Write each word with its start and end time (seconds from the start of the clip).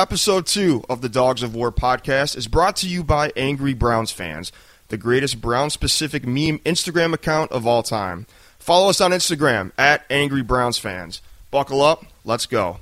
Episode 0.00 0.46
2 0.46 0.84
of 0.88 1.02
the 1.02 1.10
Dogs 1.10 1.42
of 1.42 1.54
War 1.54 1.70
podcast 1.70 2.34
is 2.34 2.48
brought 2.48 2.76
to 2.76 2.88
you 2.88 3.04
by 3.04 3.32
Angry 3.36 3.74
Browns 3.74 4.10
fans, 4.10 4.50
the 4.88 4.96
greatest 4.96 5.42
Brown 5.42 5.68
specific 5.68 6.24
meme 6.26 6.58
Instagram 6.60 7.12
account 7.12 7.52
of 7.52 7.66
all 7.66 7.82
time. 7.82 8.26
Follow 8.58 8.88
us 8.88 9.02
on 9.02 9.10
Instagram 9.10 9.72
at 9.76 10.06
Angry 10.08 10.40
Browns 10.40 10.78
fans. 10.78 11.20
Buckle 11.50 11.82
up, 11.82 12.06
let's 12.24 12.46
go. 12.46 12.78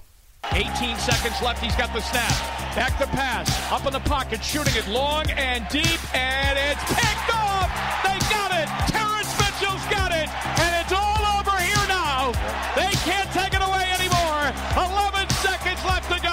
18 0.52 0.70
seconds 0.98 1.42
left. 1.42 1.60
He's 1.60 1.74
got 1.74 1.92
the 1.92 2.00
snap. 2.02 2.30
Back 2.76 2.96
to 2.98 3.06
pass. 3.08 3.50
Up 3.72 3.84
in 3.84 3.92
the 3.92 4.08
pocket, 4.08 4.44
shooting 4.44 4.76
it 4.76 4.86
long 4.86 5.28
and 5.32 5.66
deep, 5.70 6.14
and 6.14 6.56
it's 6.56 6.84
picked 6.86 7.34
off. 7.34 7.66
They 8.06 8.14
got 8.30 8.54
it. 8.54 8.68
Terrence 8.94 9.34
Mitchell's 9.42 9.82
got 9.90 10.12
it, 10.12 10.30
and 10.62 10.86
it's 10.86 10.94
all 10.94 11.22
over 11.34 11.58
here 11.58 11.88
now. 11.88 12.30
They 12.76 12.94
can't 13.02 13.28
take 13.32 13.54
it 13.54 13.66
away 13.66 13.90
anymore. 13.98 14.54
11 14.78 15.28
seconds 15.42 15.84
left 15.84 16.06
to 16.14 16.22
go. 16.22 16.28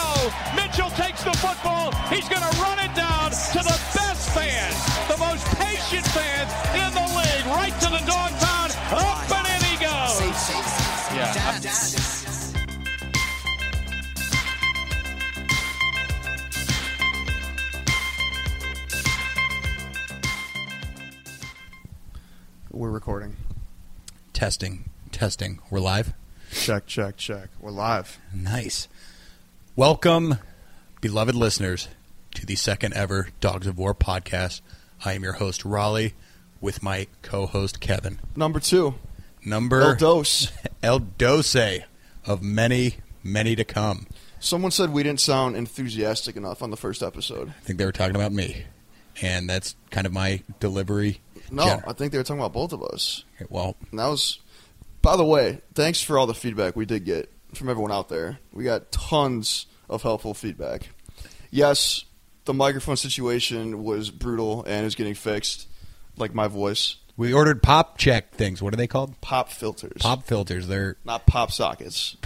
Mitchell 1.65 1.89
takes 1.89 1.89
the 1.89 1.89
football. 1.89 1.91
He's 2.09 2.29
going 2.29 2.41
to 2.41 2.61
run 2.61 2.79
it 2.79 2.95
down 2.95 3.31
to 3.31 3.59
the 3.59 3.79
best 3.93 4.29
fans, 4.31 4.77
the 5.09 5.17
most 5.17 5.45
patient 5.57 6.05
fans 6.07 6.51
in 6.75 6.93
the 6.93 7.07
league, 7.17 7.45
right 7.47 7.73
to 7.81 7.89
the 7.89 8.03
dog 8.05 8.31
pound. 8.39 8.71
Up 8.91 9.31
and 9.31 9.47
in 9.47 9.63
he 9.69 9.77
goes. 9.77 10.21
Yeah. 11.15 11.33
We're 22.71 22.91
recording. 22.91 23.37
Testing, 24.33 24.89
testing. 25.11 25.59
We're 25.69 25.79
live. 25.79 26.13
Check, 26.51 26.87
check, 26.87 27.15
check. 27.15 27.49
We're 27.61 27.71
live. 27.71 28.19
Nice. 28.33 28.89
Welcome, 29.77 30.39
beloved 31.05 31.35
listeners, 31.35 31.87
to 32.33 32.47
the 32.47 32.55
second 32.55 32.91
ever 32.95 33.27
Dogs 33.39 33.67
of 33.67 33.77
War 33.77 33.93
podcast. 33.93 34.61
I 35.05 35.13
am 35.13 35.21
your 35.21 35.33
host, 35.33 35.63
Raleigh, 35.63 36.15
with 36.59 36.81
my 36.81 37.05
co 37.21 37.45
host, 37.45 37.79
Kevin. 37.79 38.19
Number 38.35 38.59
two, 38.59 38.95
Number 39.45 39.81
El 39.83 39.95
Dose. 39.97 40.51
El 40.81 40.97
Dose 40.97 41.83
of 42.25 42.41
many, 42.41 42.95
many 43.23 43.55
to 43.55 43.63
come. 43.63 44.07
Someone 44.39 44.71
said 44.71 44.91
we 44.93 45.03
didn't 45.03 45.19
sound 45.19 45.55
enthusiastic 45.55 46.35
enough 46.35 46.63
on 46.63 46.71
the 46.71 46.77
first 46.77 47.03
episode. 47.03 47.49
I 47.49 47.61
think 47.61 47.77
they 47.77 47.85
were 47.85 47.91
talking 47.91 48.15
about 48.15 48.31
me. 48.31 48.65
And 49.21 49.47
that's 49.47 49.75
kind 49.91 50.07
of 50.07 50.11
my 50.11 50.41
delivery. 50.59 51.21
No, 51.51 51.65
Gen- 51.65 51.83
I 51.85 51.93
think 51.93 52.13
they 52.13 52.17
were 52.17 52.23
talking 52.23 52.41
about 52.41 52.53
both 52.53 52.73
of 52.73 52.81
us. 52.81 53.23
well, 53.47 53.75
And 53.91 53.99
that 53.99 54.07
was, 54.07 54.39
by 55.03 55.15
the 55.17 55.23
way, 55.23 55.61
thanks 55.75 56.01
for 56.01 56.17
all 56.17 56.25
the 56.25 56.33
feedback 56.33 56.75
we 56.75 56.87
did 56.87 57.05
get 57.05 57.31
from 57.53 57.69
everyone 57.69 57.91
out 57.91 58.09
there. 58.09 58.39
We 58.51 58.63
got 58.63 58.91
tons 58.91 59.67
of 59.87 60.01
helpful 60.01 60.33
feedback. 60.33 60.89
Yes, 61.55 62.03
the 62.43 62.53
microphone 62.53 62.97
situation 62.97 63.85
was 63.85 64.11
brutal 64.11 64.65
and 64.67 64.85
is 64.85 64.93
getting 64.93 65.13
fixed, 65.13 65.69
like 66.17 66.33
my 66.33 66.49
voice. 66.49 66.97
we 67.15 67.31
ordered 67.31 67.63
pop 67.63 67.97
check 67.97 68.31
things. 68.33 68.61
What 68.61 68.73
are 68.73 68.77
they 68.77 68.87
called? 68.87 69.21
Pop 69.21 69.49
filters, 69.49 70.01
Pop 70.01 70.25
filters. 70.25 70.67
They're 70.67 70.97
not 71.05 71.25
pop 71.25 71.53
sockets. 71.53 72.17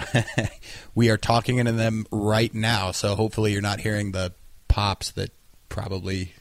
we 0.96 1.12
are 1.12 1.18
talking 1.18 1.60
into 1.60 1.74
them 1.74 2.08
right 2.12 2.52
now, 2.56 2.90
so 2.90 3.14
hopefully 3.14 3.54
you're 3.54 3.62
not 3.62 3.80
hearing 3.80 4.14
the 4.14 4.34
pops 4.68 5.12
that 5.12 5.30
probably 5.70 6.34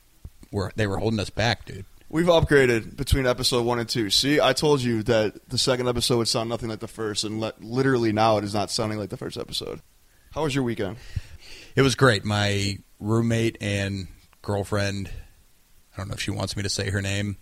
were 0.51 0.73
they 0.75 0.87
were 0.87 0.97
holding 0.97 1.21
us 1.21 1.29
back, 1.29 1.67
dude. 1.67 1.85
We've 2.09 2.25
upgraded 2.25 2.97
between 2.97 3.27
episode 3.27 3.67
one 3.67 3.79
and 3.79 3.87
two. 3.87 4.09
See, 4.09 4.41
I 4.41 4.55
told 4.55 4.81
you 4.81 5.03
that 5.03 5.51
the 5.51 5.59
second 5.59 5.89
episode 5.89 6.17
would 6.17 6.29
sound 6.29 6.49
nothing 6.49 6.71
like 6.71 6.81
the 6.81 6.89
first, 6.89 7.23
and 7.25 7.39
le- 7.39 7.53
literally 7.61 8.13
now 8.13 8.39
it 8.39 8.45
is 8.45 8.55
not 8.55 8.71
sounding 8.71 8.99
like 8.99 9.11
the 9.11 9.19
first 9.19 9.37
episode. 9.37 9.83
How 10.31 10.45
was 10.45 10.55
your 10.55 10.65
weekend? 10.65 10.97
It 11.79 11.83
was 11.83 11.95
great. 11.95 12.25
My 12.25 12.79
roommate 12.99 13.57
and 13.61 14.09
girlfriend, 14.43 15.13
I 15.95 15.97
don't 15.97 16.09
know 16.09 16.15
if 16.15 16.21
she 16.21 16.33
wants 16.33 16.57
me 16.57 16.65
to 16.65 16.69
say 16.69 16.91
her 16.91 17.01
name, 17.01 17.37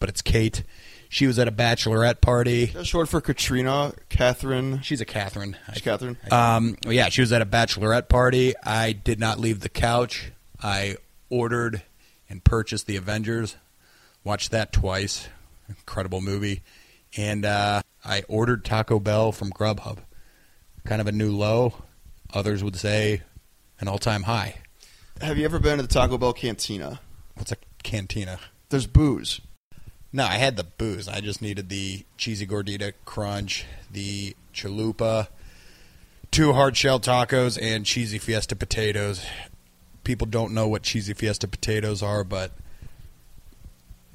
but 0.00 0.08
it's 0.08 0.20
Kate. 0.20 0.64
She 1.08 1.28
was 1.28 1.38
at 1.38 1.46
a 1.46 1.52
bachelorette 1.52 2.20
party. 2.20 2.64
That's 2.64 2.88
short 2.88 3.08
for 3.08 3.20
Katrina, 3.20 3.92
Catherine. 4.08 4.82
She's 4.82 5.00
a 5.00 5.04
Catherine. 5.04 5.56
She's 5.74 5.82
Catherine. 5.82 6.16
Um, 6.32 6.76
well, 6.84 6.92
yeah, 6.92 7.08
she 7.08 7.20
was 7.20 7.32
at 7.32 7.40
a 7.40 7.46
bachelorette 7.46 8.08
party. 8.08 8.52
I 8.64 8.90
did 8.90 9.20
not 9.20 9.38
leave 9.38 9.60
the 9.60 9.68
couch. 9.68 10.32
I 10.60 10.96
ordered 11.30 11.82
and 12.28 12.42
purchased 12.42 12.88
the 12.88 12.96
Avengers. 12.96 13.54
Watched 14.24 14.50
that 14.50 14.72
twice. 14.72 15.28
Incredible 15.68 16.20
movie. 16.20 16.62
And 17.16 17.44
uh, 17.44 17.82
I 18.04 18.24
ordered 18.26 18.64
Taco 18.64 18.98
Bell 18.98 19.30
from 19.30 19.50
Grubhub. 19.50 19.98
Kind 20.84 21.00
of 21.00 21.06
a 21.06 21.12
new 21.12 21.30
low. 21.30 21.74
Others 22.34 22.62
would 22.64 22.76
say 22.76 23.22
an 23.80 23.88
all-time 23.88 24.24
high. 24.24 24.56
Have 25.20 25.38
you 25.38 25.44
ever 25.44 25.58
been 25.58 25.78
to 25.78 25.82
the 25.82 25.88
Taco 25.88 26.18
Bell 26.18 26.32
cantina? 26.32 27.00
What's 27.34 27.52
a 27.52 27.56
cantina? 27.82 28.38
There's 28.68 28.86
booze. 28.86 29.40
No, 30.12 30.24
I 30.24 30.34
had 30.34 30.56
the 30.56 30.64
booze. 30.64 31.08
I 31.08 31.20
just 31.20 31.42
needed 31.42 31.68
the 31.68 32.04
cheesy 32.16 32.46
gordita 32.46 32.92
crunch, 33.04 33.66
the 33.90 34.34
chalupa, 34.54 35.28
two 36.30 36.52
hard 36.52 36.76
shell 36.76 36.98
tacos, 36.98 37.58
and 37.60 37.84
cheesy 37.84 38.18
fiesta 38.18 38.56
potatoes. 38.56 39.24
People 40.04 40.26
don't 40.26 40.54
know 40.54 40.66
what 40.66 40.82
cheesy 40.82 41.12
fiesta 41.12 41.46
potatoes 41.46 42.02
are, 42.02 42.24
but 42.24 42.52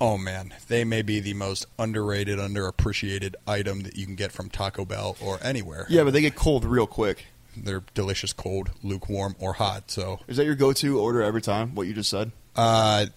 oh 0.02 0.18
man, 0.18 0.54
they 0.68 0.84
may 0.84 1.02
be 1.02 1.20
the 1.20 1.34
most 1.34 1.66
underrated, 1.78 2.40
underappreciated 2.40 3.36
item 3.48 3.82
that 3.82 3.96
you 3.96 4.06
can 4.06 4.16
get 4.16 4.32
from 4.32 4.50
Taco 4.50 4.86
Bell 4.86 5.16
or 5.22 5.38
anywhere. 5.44 5.86
Yeah, 5.90 6.04
but 6.04 6.14
they 6.14 6.22
get 6.22 6.36
cold 6.36 6.66
real 6.66 6.88
quick. 6.88 7.28
They're 7.56 7.84
delicious 7.94 8.34
cold, 8.34 8.72
lukewarm, 8.84 9.36
or 9.40 9.54
hot. 9.54 9.92
So, 9.92 10.20
Is 10.28 10.38
that 10.38 10.46
your 10.46 10.56
go-to 10.56 11.00
order 11.00 11.22
every 11.22 11.42
time? 11.42 11.76
What 11.76 11.88
you 11.88 11.94
just 11.94 12.10
said? 12.10 12.32
uh, 12.56 13.08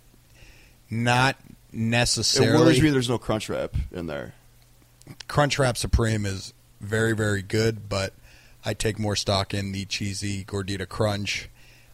not 0.91 1.37
necessarily. 1.73 2.55
It 2.63 2.65
worries 2.65 2.83
me. 2.83 2.91
There's 2.91 3.09
no 3.09 3.19
crunch 3.19 3.49
wrap 3.49 3.75
in 3.93 4.07
there. 4.07 4.35
Crunchwrap 5.29 5.77
Supreme 5.77 6.27
is 6.27 6.53
very, 6.81 7.13
very 7.15 7.43
good, 7.43 7.89
but 7.89 8.13
I 8.65 8.75
take 8.75 8.99
more 8.99 9.17
stock 9.17 9.55
in 9.55 9.73
the 9.73 9.85
cheesy 9.85 10.45
gordita 10.45 10.89
crunch. 10.89 11.49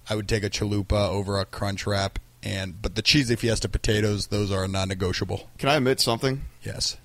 I 0.09 0.17
would 0.17 0.29
take 0.29 0.43
a 0.45 0.51
chalupa 0.51 1.09
over 1.09 1.39
a 1.39 1.45
crunch 1.45 1.87
wrap, 1.87 2.19
and 2.43 2.81
but 2.83 2.95
the 2.95 3.03
cheesy 3.03 3.37
fiesta 3.37 3.69
potatoes, 3.69 4.29
those 4.29 4.51
are 4.51 4.67
non-negotiable. 4.67 5.49
Can 5.59 5.69
I 5.69 5.77
admit 5.77 6.01
something 6.01 6.43
Yes, 6.63 6.97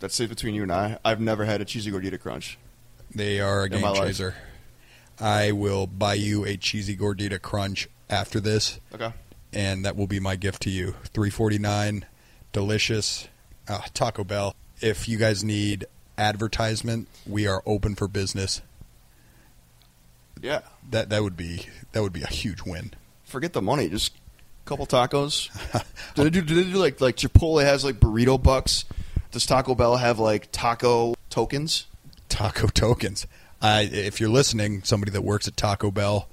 that's 0.00 0.14
safe 0.14 0.28
between 0.28 0.54
you 0.54 0.62
and 0.64 0.72
I? 0.72 0.98
I've 1.04 1.20
never 1.20 1.44
had 1.44 1.60
a 1.60 1.64
cheesy 1.64 1.90
gordita 1.90 2.20
crunch. 2.20 2.58
they 3.14 3.40
are 3.40 3.62
a 3.62 3.64
In 3.66 3.72
game 3.72 3.80
my 3.82 3.90
life. 3.90 4.00
chaser. 4.08 4.34
I 5.20 5.52
will 5.52 5.86
buy 5.86 6.14
you 6.14 6.44
a 6.44 6.56
cheesy 6.56 6.96
gordita 6.96 7.40
crunch 7.40 7.88
after 8.10 8.38
this, 8.40 8.78
Okay. 8.94 9.12
and 9.52 9.84
that 9.84 9.96
will 9.96 10.06
be 10.06 10.20
my 10.20 10.36
gift 10.36 10.62
to 10.62 10.70
you. 10.70 10.94
Three 11.12 11.30
forty 11.30 11.58
nine, 11.58 12.04
delicious. 12.52 13.28
Uh, 13.68 13.80
Taco 13.94 14.22
Bell. 14.24 14.54
If 14.80 15.08
you 15.08 15.16
guys 15.18 15.42
need 15.42 15.86
advertisement, 16.18 17.08
we 17.26 17.46
are 17.46 17.62
open 17.66 17.94
for 17.94 18.06
business. 18.08 18.60
Yeah. 20.40 20.60
That 20.90 21.08
that 21.10 21.22
would 21.22 21.36
be 21.36 21.66
that 21.92 22.02
would 22.02 22.12
be 22.12 22.22
a 22.22 22.28
huge 22.28 22.62
win. 22.62 22.92
Forget 23.24 23.52
the 23.52 23.62
money. 23.62 23.88
Just 23.88 24.12
a 24.64 24.68
couple 24.68 24.86
tacos. 24.86 25.48
do 26.14 26.24
they 26.24 26.30
do? 26.30 26.42
Do 26.42 26.54
they 26.54 26.70
do 26.70 26.76
like 26.78 27.00
like 27.00 27.16
Chipotle 27.16 27.64
has 27.64 27.84
like 27.84 27.96
burrito 27.98 28.40
bucks? 28.40 28.84
Does 29.32 29.46
Taco 29.46 29.74
Bell 29.74 29.96
have 29.96 30.18
like 30.18 30.48
taco 30.52 31.14
tokens? 31.30 31.86
Taco 32.28 32.68
tokens. 32.68 33.26
Uh, 33.66 33.82
if 33.82 34.20
you're 34.20 34.30
listening, 34.30 34.80
somebody 34.84 35.10
that 35.10 35.22
works 35.22 35.48
at 35.48 35.56
Taco 35.56 35.90
Bell, 35.90 36.28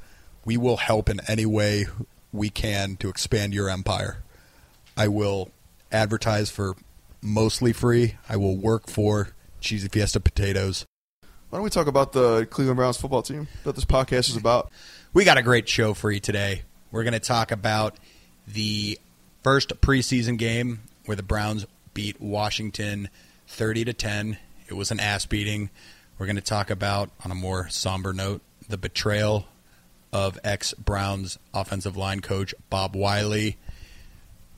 we 0.46 0.56
will 0.56 0.78
help 0.78 1.10
in 1.10 1.20
any 1.28 1.48
way 1.48 1.88
we 2.32 2.52
can 2.52 2.96
to 2.98 3.10
expand 3.10 3.56
your 3.56 3.72
empire. 3.72 4.22
I 4.96 5.08
will 5.08 5.50
advertise 5.92 6.52
for 6.52 6.76
mostly 7.24 7.74
free. 7.74 8.18
I 8.30 8.38
will 8.38 8.56
work 8.56 8.88
for 8.88 9.30
Cheesy 9.62 9.88
Fiesta 9.88 10.20
Potatoes. 10.20 10.86
Why 11.50 11.58
don't 11.58 11.64
we 11.64 11.72
talk 11.72 11.88
about 11.88 12.14
the 12.14 12.46
Cleveland 12.52 12.78
Browns 12.78 12.98
football 12.98 13.24
team 13.24 13.48
that 13.64 13.74
this 13.74 13.86
podcast 13.86 14.30
is 14.30 14.38
about? 14.38 14.72
We 15.12 15.26
got 15.26 15.40
a 15.40 15.44
great 15.44 15.68
show 15.68 15.96
for 15.96 16.12
you 16.12 16.20
today. 16.20 16.62
We're 16.92 17.04
going 17.04 17.14
to 17.14 17.20
talk 17.20 17.50
about 17.50 17.96
the 18.48 19.00
first 19.42 19.70
preseason 19.82 20.38
game 20.38 20.82
where 21.06 21.18
the 21.18 21.24
Browns 21.24 21.66
beat 21.96 22.22
Washington 22.22 23.10
30 23.48 23.86
to 23.86 23.94
10. 23.94 24.38
It 24.68 24.74
was 24.76 24.92
an 24.92 25.00
ass 25.00 25.26
beating. 25.26 25.72
We're 26.24 26.28
going 26.28 26.36
to 26.38 26.42
talk 26.42 26.70
about 26.70 27.10
on 27.26 27.32
a 27.32 27.36
more 27.36 27.68
somber 27.68 28.14
note 28.14 28.42
the 28.70 28.78
betrayal 28.78 29.46
of 30.14 30.40
ex-Browns 30.42 31.38
offensive 31.54 31.98
line 31.98 32.22
coach 32.22 32.56
Bob 32.70 32.96
Wiley. 32.96 33.58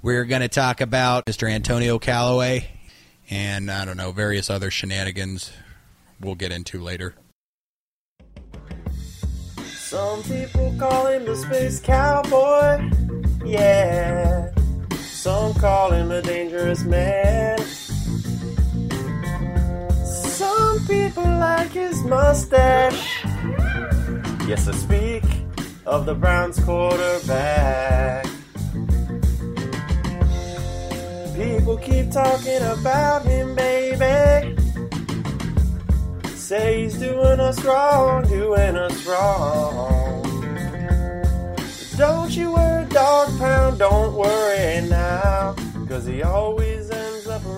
We're 0.03 0.25
going 0.25 0.43
to 0.43 0.47
talk 0.47 0.79
about 0.79 1.25
Mr. 1.25 1.49
Antonio 1.49 1.97
Callaway 1.97 2.69
and 3.31 3.71
I 3.71 3.83
don't 3.83 3.97
know 3.97 4.11
various 4.11 4.51
other 4.51 4.69
shenanigans 4.69 5.51
we'll 6.21 6.35
get 6.35 6.51
into 6.51 6.79
later. 6.79 7.15
Some 9.63 10.21
people 10.21 10.75
call 10.77 11.07
him 11.07 11.25
the 11.25 11.35
space 11.35 11.79
cowboy. 11.79 12.91
Yeah. 13.43 14.51
Some 14.91 15.55
call 15.55 15.93
him 15.93 16.11
a 16.11 16.21
dangerous 16.21 16.83
man. 16.83 17.57
Some 20.75 20.87
people 20.87 21.23
like 21.23 21.71
his 21.71 22.03
mustache. 22.03 23.23
Yes, 24.45 24.67
I 24.67 24.73
speak 24.73 25.23
of 25.85 26.05
the 26.05 26.13
Browns 26.13 26.59
quarterback. 26.59 28.25
People 31.33 31.77
keep 31.77 32.11
talking 32.11 32.61
about 32.61 33.23
him, 33.23 33.55
baby. 33.55 34.57
Say 36.35 36.83
he's 36.83 36.99
doing 36.99 37.39
us 37.39 37.63
wrong, 37.63 38.27
doing 38.27 38.75
us 38.75 39.05
wrong. 39.05 40.23
Don't 41.95 42.35
you 42.35 42.51
worry, 42.51 42.85
dog 42.89 43.29
pound, 43.39 43.79
don't 43.79 44.13
worry 44.13 44.81
now. 44.89 45.55
Cause 45.87 46.05
he 46.05 46.21
always 46.21 46.74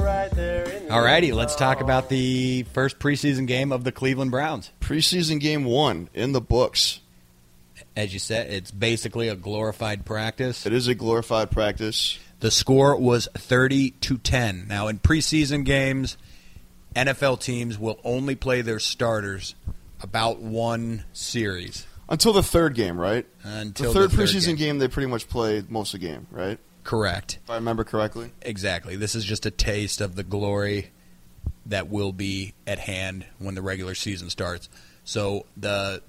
right 0.07 0.31
there 0.31 0.63
in 0.63 0.85
the 0.85 0.91
Alrighty, 0.91 1.27
end 1.27 1.35
let's 1.35 1.55
talk 1.55 1.81
about 1.81 2.09
the 2.09 2.63
first 2.73 2.97
preseason 2.97 3.45
game 3.45 3.71
of 3.71 3.83
the 3.83 3.91
Cleveland 3.91 4.31
Browns. 4.31 4.71
Preseason 4.79 5.39
game 5.39 5.65
one 5.65 6.09
in 6.13 6.31
the 6.31 6.41
books. 6.41 7.01
As 7.95 8.13
you 8.13 8.19
said, 8.19 8.49
it's 8.51 8.71
basically 8.71 9.27
a 9.27 9.35
glorified 9.35 10.05
practice. 10.05 10.65
It 10.65 10.73
is 10.73 10.87
a 10.87 10.95
glorified 10.95 11.51
practice. 11.51 12.17
The 12.39 12.51
score 12.51 12.95
was 12.95 13.27
30 13.35 13.91
to 13.91 14.17
10. 14.17 14.67
Now, 14.67 14.87
in 14.87 14.99
preseason 14.99 15.65
games, 15.65 16.17
NFL 16.95 17.41
teams 17.41 17.77
will 17.77 17.99
only 18.03 18.35
play 18.35 18.61
their 18.61 18.79
starters 18.79 19.55
about 20.01 20.39
one 20.39 21.03
series 21.11 21.85
Until 22.07 22.33
the 22.33 22.43
third 22.43 22.75
game, 22.75 22.99
right? 22.99 23.25
until 23.43 23.91
the 23.91 23.99
third 23.99 24.11
the 24.11 24.23
preseason 24.23 24.45
game. 24.47 24.55
game. 24.55 24.77
they 24.79 24.87
pretty 24.87 25.07
much 25.07 25.27
played 25.27 25.69
most 25.69 25.93
of 25.93 25.99
the 25.99 26.07
game, 26.07 26.27
right? 26.31 26.59
Correct. 26.87 27.39
If 27.43 27.49
I 27.49 27.55
remember 27.55 27.83
correctly. 27.83 28.31
Exactly. 28.41 28.95
This 28.95 29.13
is 29.13 29.25
just 29.25 29.45
a 29.45 29.51
taste 29.51 29.99
of 29.99 30.15
the 30.15 30.23
glory 30.23 30.91
that 31.65 31.89
will 31.89 32.13
be 32.13 32.53
at 32.65 32.79
hand 32.79 33.25
when 33.39 33.55
the 33.55 33.61
regular 33.61 33.93
season 33.93 34.29
starts. 34.29 34.69
So 35.03 35.45
the 35.57 36.01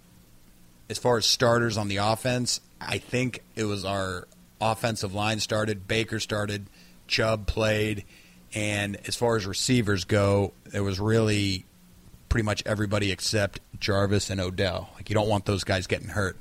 as 0.89 0.97
far 0.97 1.19
as 1.19 1.27
starters 1.27 1.77
on 1.77 1.89
the 1.89 1.97
offense, 1.97 2.61
I 2.81 2.99
think 2.99 3.43
it 3.57 3.65
was 3.65 3.85
our 3.85 4.29
offensive 4.61 5.13
line 5.13 5.41
started, 5.41 5.89
Baker 5.89 6.21
started, 6.21 6.67
Chubb 7.09 7.49
played, 7.49 8.05
and 8.55 8.99
as 9.09 9.17
far 9.17 9.35
as 9.35 9.47
receivers 9.47 10.05
go, 10.05 10.53
it 10.73 10.81
was 10.81 11.01
really 11.01 11.65
pretty 12.29 12.45
much 12.45 12.63
everybody 12.65 13.11
except 13.11 13.59
Jarvis 13.81 14.31
and 14.31 14.41
Odell. 14.41 14.91
Like 14.95 15.11
you 15.11 15.15
don't 15.15 15.29
want 15.29 15.45
those 15.45 15.65
guys 15.65 15.89
getting 15.89 16.11
hurt. 16.11 16.37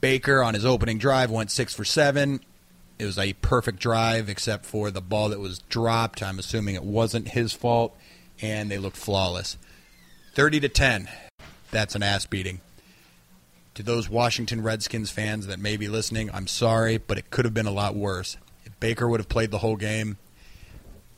Baker 0.00 0.42
on 0.42 0.54
his 0.54 0.64
opening 0.64 0.98
drive 0.98 1.30
went 1.30 1.52
6 1.52 1.74
for 1.74 1.84
7. 1.84 2.40
It 2.98 3.06
was 3.06 3.18
a 3.18 3.32
perfect 3.34 3.80
drive 3.80 4.28
except 4.28 4.64
for 4.64 4.90
the 4.90 5.00
ball 5.00 5.30
that 5.30 5.40
was 5.40 5.58
dropped. 5.68 6.22
I'm 6.22 6.38
assuming 6.38 6.74
it 6.74 6.84
wasn't 6.84 7.28
his 7.28 7.52
fault 7.52 7.96
and 8.40 8.70
they 8.70 8.78
looked 8.78 8.96
flawless. 8.96 9.56
30 10.34 10.60
to 10.60 10.68
10. 10.68 11.08
That's 11.70 11.94
an 11.94 12.02
ass 12.02 12.26
beating. 12.26 12.60
To 13.74 13.82
those 13.82 14.08
Washington 14.08 14.62
Redskins 14.62 15.10
fans 15.10 15.46
that 15.46 15.58
may 15.58 15.76
be 15.76 15.88
listening, 15.88 16.30
I'm 16.32 16.46
sorry, 16.46 16.98
but 16.98 17.18
it 17.18 17.30
could 17.30 17.44
have 17.44 17.54
been 17.54 17.66
a 17.66 17.72
lot 17.72 17.96
worse. 17.96 18.36
If 18.64 18.78
Baker 18.80 19.08
would 19.08 19.20
have 19.20 19.28
played 19.28 19.50
the 19.50 19.58
whole 19.58 19.76
game, 19.76 20.18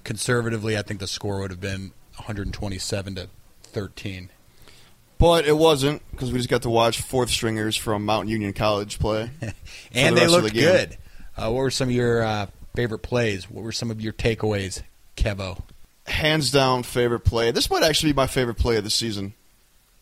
conservatively, 0.05 0.79
I 0.79 0.83
think 0.83 1.01
the 1.01 1.09
score 1.09 1.41
would 1.41 1.51
have 1.51 1.61
been 1.61 1.93
127 2.17 3.17
to 3.17 3.29
13. 3.65 4.31
But 5.19 5.47
it 5.47 5.57
wasn't 5.57 6.03
because 6.11 6.33
we 6.33 6.39
just 6.39 6.49
got 6.49 6.63
to 6.63 6.71
watch 6.71 7.01
fourth 7.01 7.31
stringers 7.31 7.77
from 7.77 8.05
Mount 8.05 8.29
Union 8.29 8.53
College 8.53 8.99
play. 8.99 9.31
and 9.93 10.17
the 10.17 10.21
they 10.21 10.27
looked 10.27 10.53
the 10.53 10.61
good. 10.61 10.99
Uh, 11.37 11.51
what 11.51 11.61
were 11.63 11.71
some 11.71 11.89
of 11.89 11.95
your 11.95 12.23
uh, 12.23 12.47
favorite 12.75 13.01
plays? 13.01 13.51
What 13.51 13.65
were 13.65 13.73
some 13.73 13.91
of 13.91 14.01
your 14.01 14.13
takeaways, 14.13 14.83
Kevo? 15.17 15.63
Hands 16.07 16.51
down 16.51 16.83
favorite 16.83 17.21
play. 17.21 17.51
This 17.51 17.71
might 17.71 17.83
actually 17.83 18.13
be 18.13 18.17
my 18.17 18.27
favorite 18.27 18.59
play 18.59 18.77
of 18.77 18.85
the 18.85 18.91
season. 18.91 19.35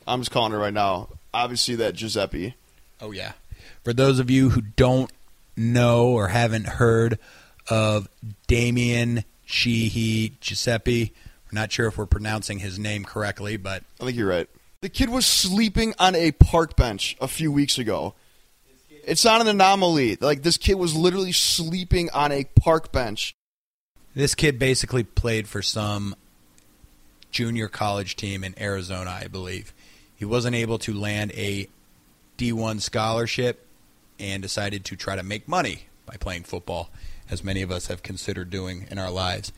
I'm 0.06 0.20
just 0.20 0.31
calling 0.31 0.52
it 0.52 0.56
right 0.56 0.75
now. 0.75 1.08
Obviously, 1.32 1.76
that 1.76 1.94
Guiseppi. 1.94 2.55
Oh 3.00 3.12
yeah. 3.12 3.32
For 3.84 3.93
those 3.93 4.19
of 4.19 4.31
you 4.31 4.50
who 4.50 4.61
don't 4.61 5.11
know 5.56 6.08
or 6.08 6.29
haven't 6.29 6.67
heard 6.67 7.19
of 7.69 8.08
Damien 8.46 9.25
Sheehy 9.44 10.31
Guiseppi, 10.40 11.11
we're 11.11 11.61
not 11.61 11.73
sure 11.73 11.87
if 11.87 11.96
we're 11.99 12.06
pronouncing 12.06 12.58
his 12.58 12.78
name 12.78 13.05
correctly, 13.05 13.56
but 13.56 13.82
I 14.00 14.05
think 14.05 14.17
you're 14.17 14.28
right. 14.28 14.49
The 14.81 14.88
kid 14.88 15.11
was 15.11 15.26
sleeping 15.26 15.94
on 15.99 16.14
a 16.14 16.32
park 16.32 16.76
bench 16.76 17.17
a 17.20 17.28
few 17.28 17.52
weeks 17.52 17.78
ago. 17.78 18.14
It's 19.04 19.25
not 19.25 19.40
an 19.40 19.49
anomaly. 19.49 20.16
Like 20.20 20.43
this 20.43 20.56
kid 20.56 20.75
was 20.75 20.94
literally 20.94 21.32
sleeping 21.32 22.10
on 22.10 22.32
a 22.32 22.44
park 22.60 22.93
bench. 22.93 23.34
this 24.14 24.34
kid 24.34 24.58
basically 24.58 25.02
played 25.02 25.49
for 25.49 25.62
some 25.62 26.14
junior 27.31 27.69
college 27.69 28.14
team 28.16 28.44
in 28.44 28.54
Arizona, 28.60 29.10
I 29.10 29.26
believe. 29.26 29.72
He 30.14 30.25
wasn't 30.25 30.54
able 30.54 30.78
to 30.81 30.93
land 30.93 31.32
a 31.32 31.69
D1 32.38 32.81
scholarship 32.81 33.66
and 34.20 34.43
decided 34.43 34.84
to 34.84 34.96
try 34.96 35.16
to 35.16 35.22
make 35.22 35.49
money 35.49 35.87
by 36.06 36.16
playing 36.16 36.44
football, 36.44 36.90
as 37.31 37.43
many 37.43 37.62
of 37.62 37.70
us 37.70 37.87
have 37.87 38.02
considered 38.02 38.50
doing 38.50 38.87
in 38.90 38.99
our 38.99 39.10
lives. 39.10 39.52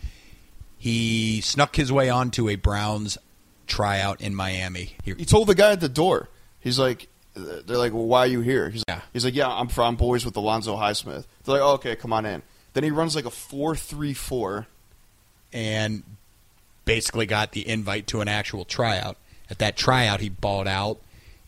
He 0.79 1.41
snuck 1.41 1.76
his 1.76 1.91
way 1.91 2.08
onto 2.08 2.49
a 2.49 2.56
Browns 2.56 3.19
tryout 3.67 4.20
in 4.20 4.35
Miami. 4.35 4.96
He, 5.02 5.14
He 5.14 5.25
told 5.25 5.49
the 5.49 5.55
guy 5.55 5.73
at 5.73 5.81
the 5.81 5.88
door. 5.88 6.29
He's 6.61 6.79
like, 6.79 7.08
they're 7.34 7.78
like, 7.78 7.92
well, 7.92 8.06
why 8.06 8.20
are 8.20 8.26
you 8.26 8.40
here? 8.40 8.70
He's, 8.70 8.82
like, 8.88 8.96
Yeah. 8.96 9.00
he's 9.12 9.25
like, 9.25 9.34
yeah, 9.34 9.48
I'm 9.48 9.69
from 9.69 9.96
boys 9.96 10.25
with 10.25 10.36
Alonzo 10.36 10.76
Highsmith. 10.76 11.25
They're 11.44 11.54
like, 11.54 11.62
oh, 11.62 11.72
okay, 11.75 11.96
come 11.96 12.12
on 12.12 12.25
in. 12.26 12.42
Then 12.75 12.84
he 12.84 12.90
runs 12.90 13.14
like 13.16 13.25
a 13.25 13.31
four-three-four. 13.31 14.66
and 15.52 16.02
basically 16.84 17.25
got 17.26 17.52
the 17.52 17.66
invite 17.69 18.06
to 18.08 18.20
an 18.20 18.28
actual 18.28 18.64
tryout. 18.64 19.16
At 19.48 19.58
that 19.58 19.76
tryout, 19.76 20.20
he 20.20 20.28
balled 20.28 20.66
out 20.69 20.98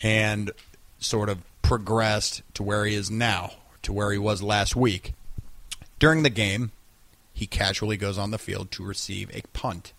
and 0.02 0.50
sort 0.98 1.28
of 1.28 1.38
progressed 1.62 2.42
to 2.54 2.62
where 2.62 2.84
he 2.86 2.94
is 2.94 3.10
now, 3.10 3.52
to 3.82 3.92
where 3.92 4.12
he 4.12 4.18
was 4.18 4.42
last 4.42 4.76
week. 4.76 5.12
During 5.98 6.22
the 6.22 6.30
game, 6.30 6.70
he 7.34 7.46
casually 7.46 7.96
goes 7.96 8.16
on 8.16 8.30
the 8.30 8.38
field 8.38 8.70
to 8.72 8.84
receive 8.84 9.30
a 9.36 9.42
punt. 9.52 9.92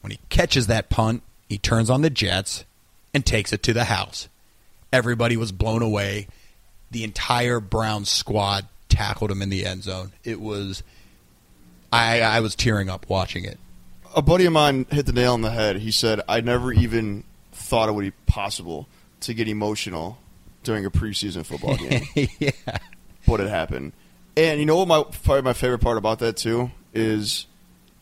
When 0.00 0.10
he 0.12 0.18
catches 0.28 0.66
that 0.68 0.90
punt, 0.90 1.22
he 1.48 1.58
turns 1.58 1.90
on 1.90 2.02
the 2.02 2.10
Jets 2.10 2.64
and 3.14 3.24
takes 3.26 3.52
it 3.52 3.62
to 3.64 3.72
the 3.72 3.84
house. 3.84 4.28
Everybody 4.92 5.36
was 5.36 5.52
blown 5.52 5.82
away. 5.82 6.26
The 6.90 7.04
entire 7.04 7.60
Brown 7.60 8.04
squad 8.04 8.66
tackled 8.88 9.30
him 9.30 9.40
in 9.40 9.48
the 9.48 9.64
end 9.64 9.84
zone. 9.84 10.12
It 10.24 10.40
was 10.40 10.82
I 11.92 12.20
I 12.20 12.40
was 12.40 12.54
tearing 12.54 12.88
up 12.88 13.08
watching 13.08 13.44
it. 13.44 13.58
A 14.14 14.22
buddy 14.22 14.44
of 14.44 14.52
mine 14.52 14.86
hit 14.90 15.06
the 15.06 15.12
nail 15.12 15.32
on 15.32 15.40
the 15.40 15.50
head. 15.50 15.76
He 15.76 15.90
said, 15.90 16.20
I 16.28 16.42
never 16.42 16.72
even 16.72 17.24
thought 17.52 17.88
it 17.88 17.92
would 17.92 18.02
be 18.04 18.10
possible 18.26 18.86
to 19.20 19.32
get 19.32 19.48
emotional 19.48 20.18
during 20.62 20.84
a 20.84 20.90
preseason 20.90 21.46
football 21.46 21.76
game. 22.14 22.28
yeah. 22.38 22.50
but 23.26 23.40
it 23.40 23.48
happened. 23.48 23.92
And 24.36 24.60
you 24.60 24.66
know 24.66 24.76
what? 24.76 24.88
My 24.88 25.02
probably 25.02 25.42
my 25.42 25.52
favorite 25.54 25.80
part 25.80 25.96
about 25.98 26.18
that 26.18 26.36
too 26.36 26.70
is 26.92 27.46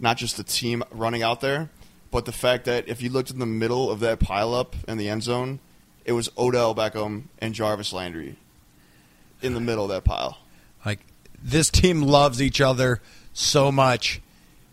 not 0.00 0.17
just 0.17 0.37
the 0.37 0.45
team 0.45 0.83
running 0.91 1.23
out 1.23 1.41
there, 1.41 1.71
but 2.11 2.25
the 2.25 2.33
fact 2.33 2.65
that 2.65 2.88
if 2.88 3.03
you 3.03 3.11
looked 3.11 3.31
in 3.31 3.38
the 3.38 3.47
middle 3.47 3.91
of 3.91 4.00
that 4.00 4.19
pileup 4.19 4.73
in 4.88 4.99
the 4.99 5.09
end 5.09 5.23
zone, 5.23 5.61
it 6.04 6.12
was 6.12 6.30
Odell 6.37 6.75
Beckham 6.75 7.25
and 7.38 7.54
Jarvis 7.54 7.92
Landry 7.92 8.37
in 9.42 9.54
the 9.54 9.61
middle 9.61 9.85
of 9.85 9.90
that 9.90 10.04
pile. 10.04 10.38
Like 10.85 11.00
this 11.42 11.71
team 11.71 12.02
loves 12.02 12.40
each 12.42 12.61
other 12.61 13.00
so 13.33 13.71
much. 13.71 14.21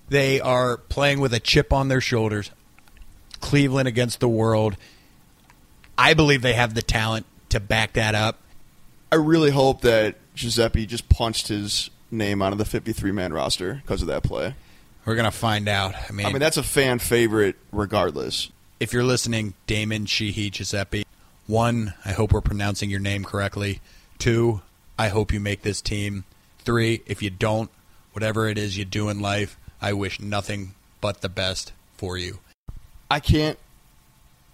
They 0.09 0.39
are 0.39 0.77
playing 0.77 1.19
with 1.19 1.33
a 1.33 1.39
chip 1.39 1.73
on 1.73 1.89
their 1.89 2.01
shoulders. 2.01 2.51
Cleveland 3.41 3.87
against 3.87 4.19
the 4.19 4.27
world. 4.29 4.77
I 5.97 6.13
believe 6.13 6.41
they 6.41 6.53
have 6.53 6.73
the 6.73 6.81
talent 6.81 7.25
to 7.49 7.59
back 7.59 7.93
that 7.93 8.15
up. 8.15 8.39
I 9.11 9.15
really 9.15 9.51
hope 9.51 9.81
that 9.81 10.15
Guiseppi 10.35 10.87
just 10.87 11.07
punched 11.09 11.47
his 11.47 11.89
name 12.11 12.41
out 12.41 12.51
of 12.51 12.57
the 12.57 12.65
53 12.65 13.11
man 13.11 13.33
roster 13.33 13.75
because 13.75 14.01
of 14.01 14.07
that 14.07 14.23
play. 14.23 14.55
We're 15.05 15.15
gonna 15.15 15.31
find 15.31 15.67
out. 15.69 15.95
I 15.95 16.11
mean, 16.11 16.25
I 16.25 16.29
mean, 16.31 16.39
that's 16.39 16.57
a 16.57 16.63
fan 16.63 16.99
favorite 16.99 17.55
regardless. 17.71 18.49
if 18.79 18.91
you're 18.93 19.03
listening, 19.03 19.53
Damon 19.65 20.05
Sheehy 20.05 20.51
Guiseppi, 20.51 21.03
one, 21.47 21.93
I 22.05 22.11
hope 22.11 22.33
we're 22.33 22.41
pronouncing 22.41 22.89
your 22.89 22.99
name 22.99 23.23
correctly. 23.23 23.81
Two, 24.19 24.61
I 24.99 25.07
hope 25.09 25.33
you 25.33 25.39
make 25.39 25.61
this 25.61 25.81
team. 25.81 26.25
Three, 26.59 27.01
if 27.05 27.23
you 27.23 27.29
don't, 27.29 27.71
whatever 28.11 28.47
it 28.47 28.57
is 28.57 28.77
you 28.77 28.85
do 28.85 29.09
in 29.09 29.21
life, 29.21 29.57
I 29.81 29.93
wish 29.93 30.19
nothing 30.19 30.75
but 31.01 31.21
the 31.21 31.29
best 31.29 31.71
for 31.95 32.17
you. 32.17 32.39
I 33.09 33.19
can't 33.19 33.57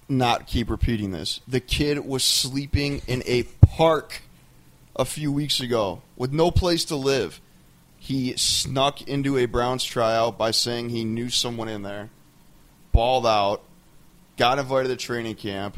not 0.07 0.47
keep 0.47 0.69
repeating 0.69 1.12
this. 1.12 1.39
The 1.47 1.59
kid 1.59 2.05
was 2.05 2.23
sleeping 2.23 3.01
in 3.07 3.23
a 3.25 3.43
park 3.62 4.21
a 4.95 5.05
few 5.05 5.31
weeks 5.31 5.59
ago 5.59 6.01
with 6.15 6.31
no 6.31 6.51
place 6.51 6.85
to 6.85 6.95
live. 6.95 7.41
He 7.97 8.35
snuck 8.35 9.01
into 9.07 9.38
a 9.38 9.45
Browns 9.45 9.83
tryout 9.83 10.38
by 10.38 10.51
saying 10.51 10.89
he 10.89 11.05
knew 11.05 11.29
someone 11.29 11.69
in 11.69 11.83
there, 11.83 12.09
balled 12.91 13.25
out, 13.25 13.63
got 14.38 14.59
invited 14.59 14.89
to 14.89 14.97
training 14.97 15.35
camp, 15.35 15.77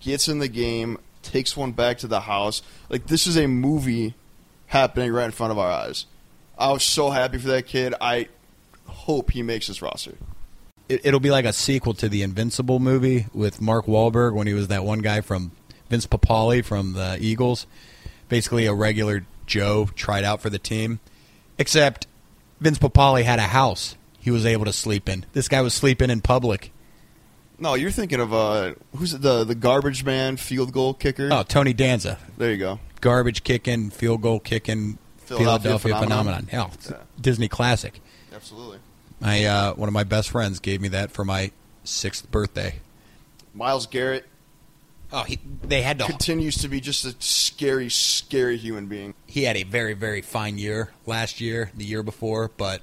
gets 0.00 0.28
in 0.28 0.38
the 0.38 0.48
game, 0.48 0.98
takes 1.22 1.56
one 1.56 1.72
back 1.72 1.98
to 1.98 2.06
the 2.06 2.20
house. 2.20 2.62
Like, 2.88 3.06
this 3.06 3.26
is 3.26 3.36
a 3.36 3.46
movie 3.46 4.14
happening 4.66 5.12
right 5.12 5.26
in 5.26 5.30
front 5.30 5.52
of 5.52 5.58
our 5.58 5.70
eyes. 5.70 6.06
I 6.58 6.72
was 6.72 6.84
so 6.84 7.10
happy 7.10 7.38
for 7.38 7.48
that 7.48 7.66
kid. 7.66 7.94
I 8.00 8.28
hope 8.86 9.30
he 9.30 9.42
makes 9.42 9.68
this 9.68 9.80
roster. 9.80 10.14
It, 10.88 11.02
it'll 11.04 11.20
be 11.20 11.30
like 11.30 11.44
a 11.44 11.52
sequel 11.52 11.94
to 11.94 12.08
the 12.08 12.22
Invincible 12.22 12.80
movie 12.80 13.26
with 13.32 13.60
Mark 13.60 13.86
Wahlberg 13.86 14.34
when 14.34 14.46
he 14.46 14.54
was 14.54 14.68
that 14.68 14.84
one 14.84 15.00
guy 15.00 15.20
from 15.20 15.52
Vince 15.88 16.06
Papale 16.06 16.64
from 16.64 16.92
the 16.92 17.16
Eagles, 17.20 17.66
basically 18.28 18.66
a 18.66 18.74
regular 18.74 19.24
Joe, 19.46 19.88
tried 19.94 20.24
out 20.24 20.40
for 20.40 20.50
the 20.50 20.58
team. 20.58 21.00
Except 21.58 22.06
Vince 22.60 22.78
Papale 22.78 23.24
had 23.24 23.38
a 23.38 23.42
house 23.42 23.96
he 24.20 24.30
was 24.30 24.46
able 24.46 24.66
to 24.66 24.72
sleep 24.72 25.08
in. 25.08 25.24
This 25.32 25.48
guy 25.48 25.62
was 25.62 25.74
sleeping 25.74 26.10
in 26.10 26.20
public. 26.20 26.72
No, 27.60 27.74
you're 27.74 27.90
thinking 27.90 28.20
of 28.20 28.32
uh, 28.32 28.72
who's 28.96 29.12
the 29.12 29.44
the 29.44 29.54
garbage 29.54 30.02
man 30.04 30.36
field 30.38 30.72
goal 30.72 30.94
kicker? 30.94 31.28
Oh, 31.30 31.42
Tony 31.42 31.72
Danza, 31.74 32.18
there 32.38 32.50
you 32.50 32.56
go. 32.56 32.80
garbage 33.00 33.44
kicking, 33.44 33.90
field 33.90 34.22
goal 34.22 34.40
kicking, 34.40 34.98
Philadelphia 35.18 35.78
Philadelphia, 35.78 35.94
phenomenon. 36.00 36.46
phenomenon. 36.46 36.46
Hell, 36.48 36.72
Yeah. 36.90 37.04
Disney 37.20 37.48
classic. 37.48 38.00
Absolutely. 38.34 38.78
My 39.20 39.44
uh, 39.44 39.74
one 39.74 39.88
of 39.88 39.92
my 39.92 40.04
best 40.04 40.30
friends 40.30 40.58
gave 40.58 40.80
me 40.80 40.88
that 40.88 41.10
for 41.12 41.24
my 41.24 41.50
sixth 41.84 42.30
birthday. 42.30 42.76
Myles 43.54 43.86
Garrett 43.86 44.26
Oh, 45.12 45.24
he, 45.24 45.40
they 45.64 45.82
had 45.82 45.98
to. 45.98 46.04
continues 46.06 46.56
to 46.58 46.68
be 46.68 46.80
just 46.80 47.04
a 47.04 47.16
scary, 47.18 47.90
scary 47.90 48.56
human 48.56 48.86
being. 48.86 49.12
He 49.26 49.42
had 49.42 49.56
a 49.56 49.64
very 49.64 49.92
very 49.92 50.22
fine 50.22 50.56
year 50.56 50.92
last 51.04 51.40
year, 51.40 51.72
the 51.76 51.84
year 51.84 52.02
before, 52.04 52.50
but 52.56 52.80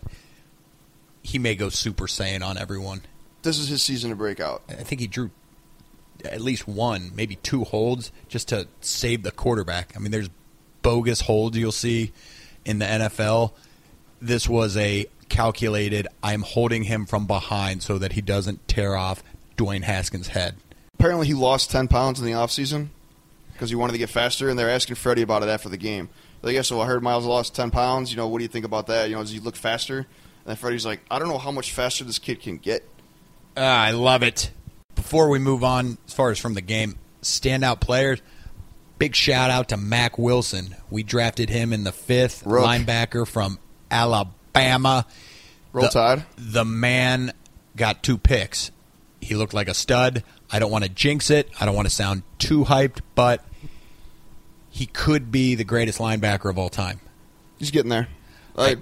he 1.23 1.39
may 1.39 1.55
go 1.55 1.69
Super 1.69 2.05
Saiyan 2.05 2.45
on 2.45 2.57
everyone. 2.57 3.01
This 3.47 3.59
is 3.59 3.69
his 3.69 3.81
season 3.81 4.09
to 4.09 4.15
break 4.17 4.41
out. 4.41 4.61
I 4.67 4.73
think 4.73 4.99
he 4.99 5.07
drew 5.07 5.31
at 6.25 6.41
least 6.41 6.67
one, 6.67 7.11
maybe 7.15 7.37
two 7.37 7.63
holds 7.63 8.11
just 8.27 8.49
to 8.49 8.67
save 8.81 9.23
the 9.23 9.31
quarterback. 9.31 9.93
I 9.95 9.99
mean, 9.99 10.11
there's 10.11 10.29
bogus 10.81 11.21
holds 11.21 11.57
you'll 11.57 11.71
see 11.71 12.11
in 12.65 12.79
the 12.79 12.85
NFL. 12.85 13.53
This 14.21 14.49
was 14.49 14.75
a 14.75 15.05
calculated, 15.29 16.09
I'm 16.21 16.41
holding 16.41 16.83
him 16.83 17.05
from 17.05 17.25
behind 17.25 17.83
so 17.83 17.97
that 17.97 18.11
he 18.11 18.21
doesn't 18.21 18.67
tear 18.67 18.97
off 18.97 19.23
Dwayne 19.55 19.83
Haskins' 19.83 20.27
head. 20.27 20.57
Apparently, 20.95 21.27
he 21.27 21.33
lost 21.33 21.71
10 21.71 21.87
pounds 21.87 22.19
in 22.19 22.25
the 22.25 22.33
offseason 22.33 22.89
because 23.53 23.69
he 23.69 23.77
wanted 23.77 23.93
to 23.93 23.97
get 23.97 24.09
faster, 24.09 24.49
and 24.49 24.59
they're 24.59 24.69
asking 24.69 24.97
Freddie 24.97 25.21
about 25.21 25.41
it 25.41 25.47
after 25.47 25.69
the 25.69 25.77
game. 25.77 26.09
Like, 26.41 26.53
yeah, 26.53 26.63
so 26.63 26.81
I 26.81 26.85
heard 26.85 27.01
Myles 27.01 27.25
lost 27.25 27.55
10 27.55 27.71
pounds. 27.71 28.11
You 28.11 28.17
know, 28.17 28.27
what 28.27 28.39
do 28.39 28.43
you 28.43 28.49
think 28.49 28.65
about 28.65 28.87
that? 28.87 29.07
You 29.07 29.15
know, 29.15 29.21
does 29.21 29.31
he 29.31 29.39
look 29.39 29.55
faster? 29.55 29.99
And 29.99 30.07
then 30.43 30.57
Freddie's 30.57 30.85
like, 30.85 30.99
I 31.09 31.17
don't 31.17 31.29
know 31.29 31.37
how 31.37 31.51
much 31.51 31.71
faster 31.71 32.03
this 32.03 32.19
kid 32.19 32.41
can 32.41 32.57
get. 32.57 32.83
Ah, 33.57 33.81
I 33.81 33.91
love 33.91 34.21
it. 34.21 34.51
Before 34.95 35.29
we 35.29 35.39
move 35.39 35.63
on, 35.63 35.97
as 36.07 36.13
far 36.13 36.29
as 36.29 36.39
from 36.39 36.53
the 36.53 36.61
game, 36.61 36.97
standout 37.21 37.79
players, 37.79 38.21
big 38.99 39.15
shout 39.15 39.49
out 39.49 39.69
to 39.69 39.77
Mack 39.77 40.17
Wilson. 40.17 40.75
We 40.89 41.03
drafted 41.03 41.49
him 41.49 41.73
in 41.73 41.83
the 41.83 41.91
fifth, 41.91 42.45
Rook. 42.45 42.63
linebacker 42.63 43.27
from 43.27 43.59
Alabama. 43.89 45.05
Roll 45.73 45.85
the, 45.85 45.91
Tide. 45.91 46.25
The 46.37 46.65
man 46.65 47.33
got 47.75 48.03
two 48.03 48.17
picks. 48.17 48.71
He 49.21 49.35
looked 49.35 49.53
like 49.53 49.67
a 49.67 49.73
stud. 49.73 50.23
I 50.51 50.59
don't 50.59 50.71
want 50.71 50.83
to 50.83 50.89
jinx 50.89 51.29
it. 51.29 51.49
I 51.59 51.65
don't 51.65 51.75
want 51.75 51.87
to 51.87 51.93
sound 51.93 52.23
too 52.37 52.63
hyped, 52.63 53.01
but 53.15 53.43
he 54.69 54.85
could 54.85 55.31
be 55.31 55.55
the 55.55 55.63
greatest 55.63 55.99
linebacker 55.99 56.49
of 56.49 56.57
all 56.57 56.69
time. 56.69 56.99
He's 57.57 57.71
getting 57.71 57.89
there. 57.89 58.07
Like, 58.53 58.77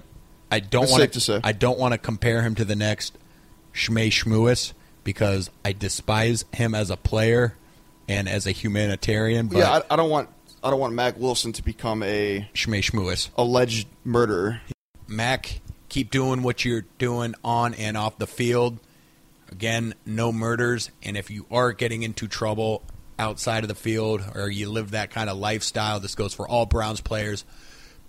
I 0.52 0.60
don't 0.60 0.90
want 0.90 1.14
to 1.14 1.20
say. 1.20 1.40
I 1.44 1.54
don't 1.54 1.80
want 1.80 1.94
to 1.94 1.98
compare 1.98 2.42
him 2.42 2.56
to 2.56 2.66
the 2.66 2.76
next 2.76 3.18
Shmei 3.76 4.08
Shmuis 4.08 4.74
because 5.04 5.50
I 5.64 5.74
despise 5.74 6.46
him 6.54 6.74
as 6.74 6.90
a 6.90 6.98
player 6.98 7.56
and 8.08 8.28
as 8.28 8.48
a 8.48 8.52
humanitarian. 8.52 9.48
But 9.48 9.60
yeah, 9.60 9.82
I, 9.90 9.94
I 9.94 9.96
don't 9.96 10.10
want 10.10 10.30
I 10.64 10.72
don't 10.72 10.80
want 10.80 10.94
Mack 10.94 11.20
Wilson 11.20 11.52
to 11.54 11.64
become 11.64 12.02
a 12.02 12.50
Shmei 12.54 12.80
Shmuis, 12.80 13.30
alleged 13.38 13.88
murderer. 14.04 14.62
Mack, 15.08 15.62
keep 15.90 16.10
doing 16.10 16.42
what 16.42 16.66
you're 16.66 16.86
doing 16.98 17.36
on 17.44 17.74
and 17.76 17.96
off 17.96 18.18
the 18.18 18.28
field. 18.28 18.80
Again, 19.52 19.94
no 20.06 20.32
murders, 20.32 20.90
and 21.04 21.16
if 21.16 21.30
you 21.30 21.46
are 21.52 21.72
getting 21.72 22.02
into 22.02 22.28
trouble 22.28 22.82
outside 23.20 23.64
of 23.64 23.68
the 23.68 23.76
field 23.76 24.24
or 24.34 24.50
you 24.50 24.70
live 24.70 24.92
that 24.92 25.12
kind 25.12 25.30
of 25.30 25.38
lifestyle, 25.38 26.00
this 26.00 26.16
goes 26.16 26.34
for 26.34 26.48
all 26.48 26.66
Browns 26.66 27.00
players. 27.00 27.46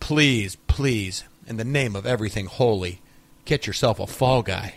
Please, 0.00 0.56
please, 0.66 1.24
in 1.46 1.58
the 1.58 1.64
name 1.64 1.94
of 1.94 2.06
everything 2.06 2.46
holy, 2.46 3.00
get 3.44 3.66
yourself 3.66 4.00
a 4.00 4.06
fall 4.06 4.42
guy. 4.42 4.76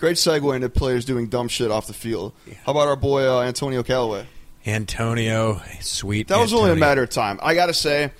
Great 0.00 0.16
segue 0.16 0.56
into 0.56 0.70
players 0.70 1.04
doing 1.04 1.26
dumb 1.28 1.46
shit 1.48 1.70
off 1.70 1.86
the 1.86 1.92
field. 1.92 2.32
How 2.64 2.72
about 2.72 2.88
our 2.88 2.96
boy 2.96 3.28
uh, 3.30 3.42
Antonio 3.42 3.82
Callaway? 3.82 4.26
Antonio, 4.66 5.60
sweet. 5.82 6.28
That 6.28 6.38
was 6.38 6.54
only 6.54 6.70
a 6.72 6.76
matter 6.76 7.02
of 7.02 7.10
time. 7.10 7.38
I 7.42 7.54
gotta 7.54 7.74
say, 7.74 8.10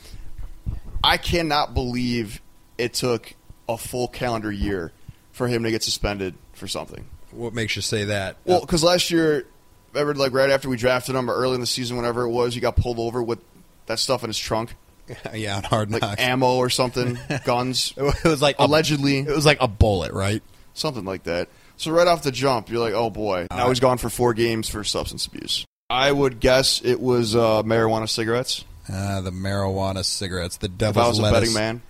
I 1.02 1.16
cannot 1.16 1.72
believe 1.72 2.42
it 2.76 2.92
took 2.92 3.32
a 3.66 3.78
full 3.78 4.08
calendar 4.08 4.52
year 4.52 4.92
for 5.32 5.48
him 5.48 5.62
to 5.62 5.70
get 5.70 5.82
suspended 5.82 6.34
for 6.52 6.68
something. 6.68 7.06
What 7.30 7.54
makes 7.54 7.76
you 7.76 7.82
say 7.82 8.04
that? 8.04 8.36
Well, 8.44 8.60
because 8.60 8.84
last 8.84 9.10
year, 9.10 9.46
remember, 9.94 10.14
like 10.14 10.34
right 10.34 10.50
after 10.50 10.68
we 10.68 10.76
drafted 10.76 11.14
him, 11.14 11.30
or 11.30 11.34
early 11.34 11.54
in 11.54 11.60
the 11.62 11.66
season, 11.66 11.96
whenever 11.96 12.24
it 12.24 12.30
was, 12.30 12.52
he 12.54 12.60
got 12.60 12.76
pulled 12.76 12.98
over 12.98 13.22
with 13.22 13.38
that 13.86 13.98
stuff 13.98 14.22
in 14.22 14.28
his 14.28 14.38
trunk, 14.38 14.74
yeah, 15.34 15.56
on 15.56 15.62
hard 15.62 15.90
like 15.90 16.02
knocks. 16.02 16.20
ammo 16.20 16.56
or 16.56 16.68
something, 16.68 17.18
guns, 17.44 17.94
it 17.96 18.24
was 18.24 18.42
like 18.42 18.56
a- 18.58 18.64
allegedly, 18.66 19.20
it 19.20 19.28
was 19.34 19.46
like 19.46 19.62
a 19.62 19.68
bullet, 19.68 20.12
right? 20.12 20.42
something 20.72 21.04
like 21.04 21.24
that. 21.24 21.48
So 21.80 21.90
right 21.92 22.06
off 22.06 22.22
the 22.22 22.30
jump, 22.30 22.68
you're 22.68 22.78
like, 22.78 22.92
oh 22.92 23.08
boy, 23.08 23.46
now 23.50 23.70
he's 23.70 23.80
gone 23.80 23.96
for 23.96 24.10
four 24.10 24.34
games 24.34 24.68
for 24.68 24.84
substance 24.84 25.24
abuse. 25.24 25.64
I 25.88 26.12
would 26.12 26.38
guess 26.38 26.82
it 26.84 27.00
was 27.00 27.34
uh, 27.34 27.62
marijuana 27.62 28.06
cigarettes. 28.06 28.66
Uh, 28.86 29.22
the 29.22 29.30
marijuana 29.30 30.04
cigarettes, 30.04 30.58
the 30.58 30.66
If 30.66 30.72
I 30.72 30.76
devil's 30.76 31.08
was 31.08 31.18
a 31.20 31.22
lettuce. 31.22 31.54
betting 31.54 31.54
man, 31.54 31.82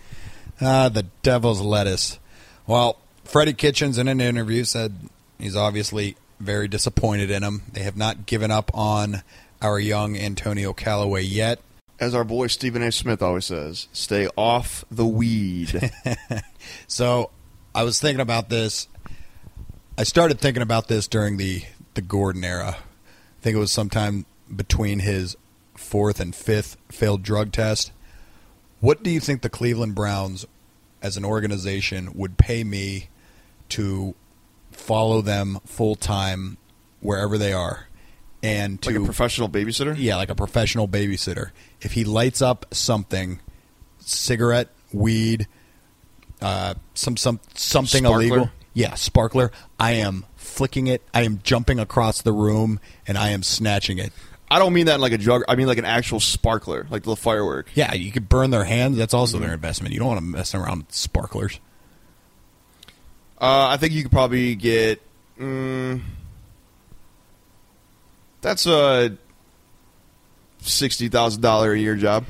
Ah, 0.61 0.89
the 0.91 1.03
devil's 1.25 1.61
lettuce. 1.61 2.21
Well, 2.69 2.99
Freddie 3.25 3.53
Kitchens 3.53 3.99
in 3.99 4.07
an 4.07 4.21
interview 4.21 4.63
said 4.63 4.95
he's 5.41 5.57
obviously 5.57 6.17
very 6.39 6.69
disappointed 6.69 7.33
in 7.33 7.43
him. 7.43 7.63
They 7.73 7.83
have 7.83 7.97
not 7.97 8.27
given 8.27 8.53
up 8.53 8.71
on 8.73 9.25
our 9.61 9.81
young 9.81 10.17
Antonio 10.17 10.73
Callaway 10.73 11.23
yet. 11.23 11.59
as 11.99 12.15
our 12.15 12.23
boy 12.25 12.47
Stephen 12.47 12.83
A. 12.85 12.93
Smith 12.93 13.23
always 13.23 13.47
says, 13.47 13.89
stay 13.93 14.29
off 14.37 14.85
the 14.89 15.05
weed. 15.07 15.91
So 16.87 17.31
I 17.75 17.83
was 17.83 17.99
thinking 18.01 18.21
about 18.21 18.49
this. 18.49 18.87
I 19.99 20.05
started 20.05 20.41
thinking 20.41 20.63
about 20.63 20.89
this 20.89 21.07
during 21.07 21.37
the, 21.37 21.63
the 21.95 22.03
Gordon 22.03 22.45
era. 22.45 22.77
I 22.79 23.43
think 23.43 23.57
it 23.57 23.61
was 23.61 23.73
sometime 23.73 24.25
between 24.55 25.01
his 25.01 25.37
fourth 25.77 26.21
and 26.21 26.35
fifth 26.35 26.77
failed 26.91 27.23
drug 27.23 27.53
test. 27.53 27.93
What 28.81 29.03
do 29.03 29.11
you 29.11 29.21
think 29.21 29.43
the 29.43 29.51
Cleveland 29.51 29.95
Browns, 29.95 30.47
as 31.03 31.17
an 31.17 31.25
organization, 31.25 32.13
would 32.15 32.39
pay 32.39 32.65
me 32.65 33.09
to 33.71 34.15
follow 34.73 35.21
them 35.21 35.59
full 35.67 35.97
time 35.97 36.57
wherever 37.01 37.37
they 37.37 37.53
are? 37.53 37.89
And 38.43 38.81
to 38.83 38.91
like 38.91 39.01
a 39.01 39.05
professional 39.05 39.51
babysitter? 39.51 39.95
yeah, 39.99 40.17
like 40.17 40.31
a 40.31 40.35
professional 40.35 40.89
babysitter. 40.89 41.51
If 41.83 41.93
he 41.93 42.05
lights 42.05 42.41
up 42.41 42.65
something, 42.75 43.39
cigarette, 43.99 44.69
weed, 44.93 45.47
uh, 46.41 46.75
some 46.95 47.19
some 47.19 47.39
something 47.55 48.05
Sparkler? 48.05 48.21
illegal, 48.21 48.51
yeah, 48.81 48.95
sparkler. 48.95 49.53
I 49.79 49.93
am 49.93 50.25
flicking 50.37 50.87
it. 50.87 51.03
I 51.13 51.23
am 51.23 51.41
jumping 51.43 51.79
across 51.79 52.23
the 52.23 52.33
room 52.33 52.81
and 53.07 53.19
I 53.19 53.29
am 53.29 53.43
snatching 53.43 53.99
it. 53.99 54.11
I 54.51 54.59
don't 54.59 54.73
mean 54.73 54.87
that 54.87 54.95
in 54.95 55.01
like 55.03 55.13
a 55.13 55.19
drug. 55.19 55.43
I 55.49 55.55
mean 55.55 55.67
like 55.67 55.79
an 55.79 55.85
actual 55.85 56.19
sparkler, 56.19 56.87
like 56.91 57.03
the 57.03 57.15
firework. 57.15 57.69
Yeah, 57.75 57.93
you 57.93 58.11
could 58.11 58.29
burn 58.29 58.51
their 58.51 58.65
hands. 58.65 58.97
That's 58.97 59.13
also 59.13 59.39
their 59.39 59.53
investment. 59.53 59.93
You 59.93 60.01
don't 60.01 60.09
want 60.09 60.19
to 60.19 60.25
mess 60.25 60.55
around 60.55 60.79
with 60.79 60.95
sparklers. 60.95 61.61
Uh, 63.39 63.69
I 63.69 63.77
think 63.77 63.93
you 63.93 64.03
could 64.03 64.13
probably 64.13 64.55
get. 64.55 65.03
Mm, 65.39 66.01
that's 68.41 68.67
a 68.67 69.17
sixty 70.63 71.09
thousand 71.09 71.43
dollar 71.43 71.73
a 71.73 71.79
year 71.79 71.97
job. 71.97 72.25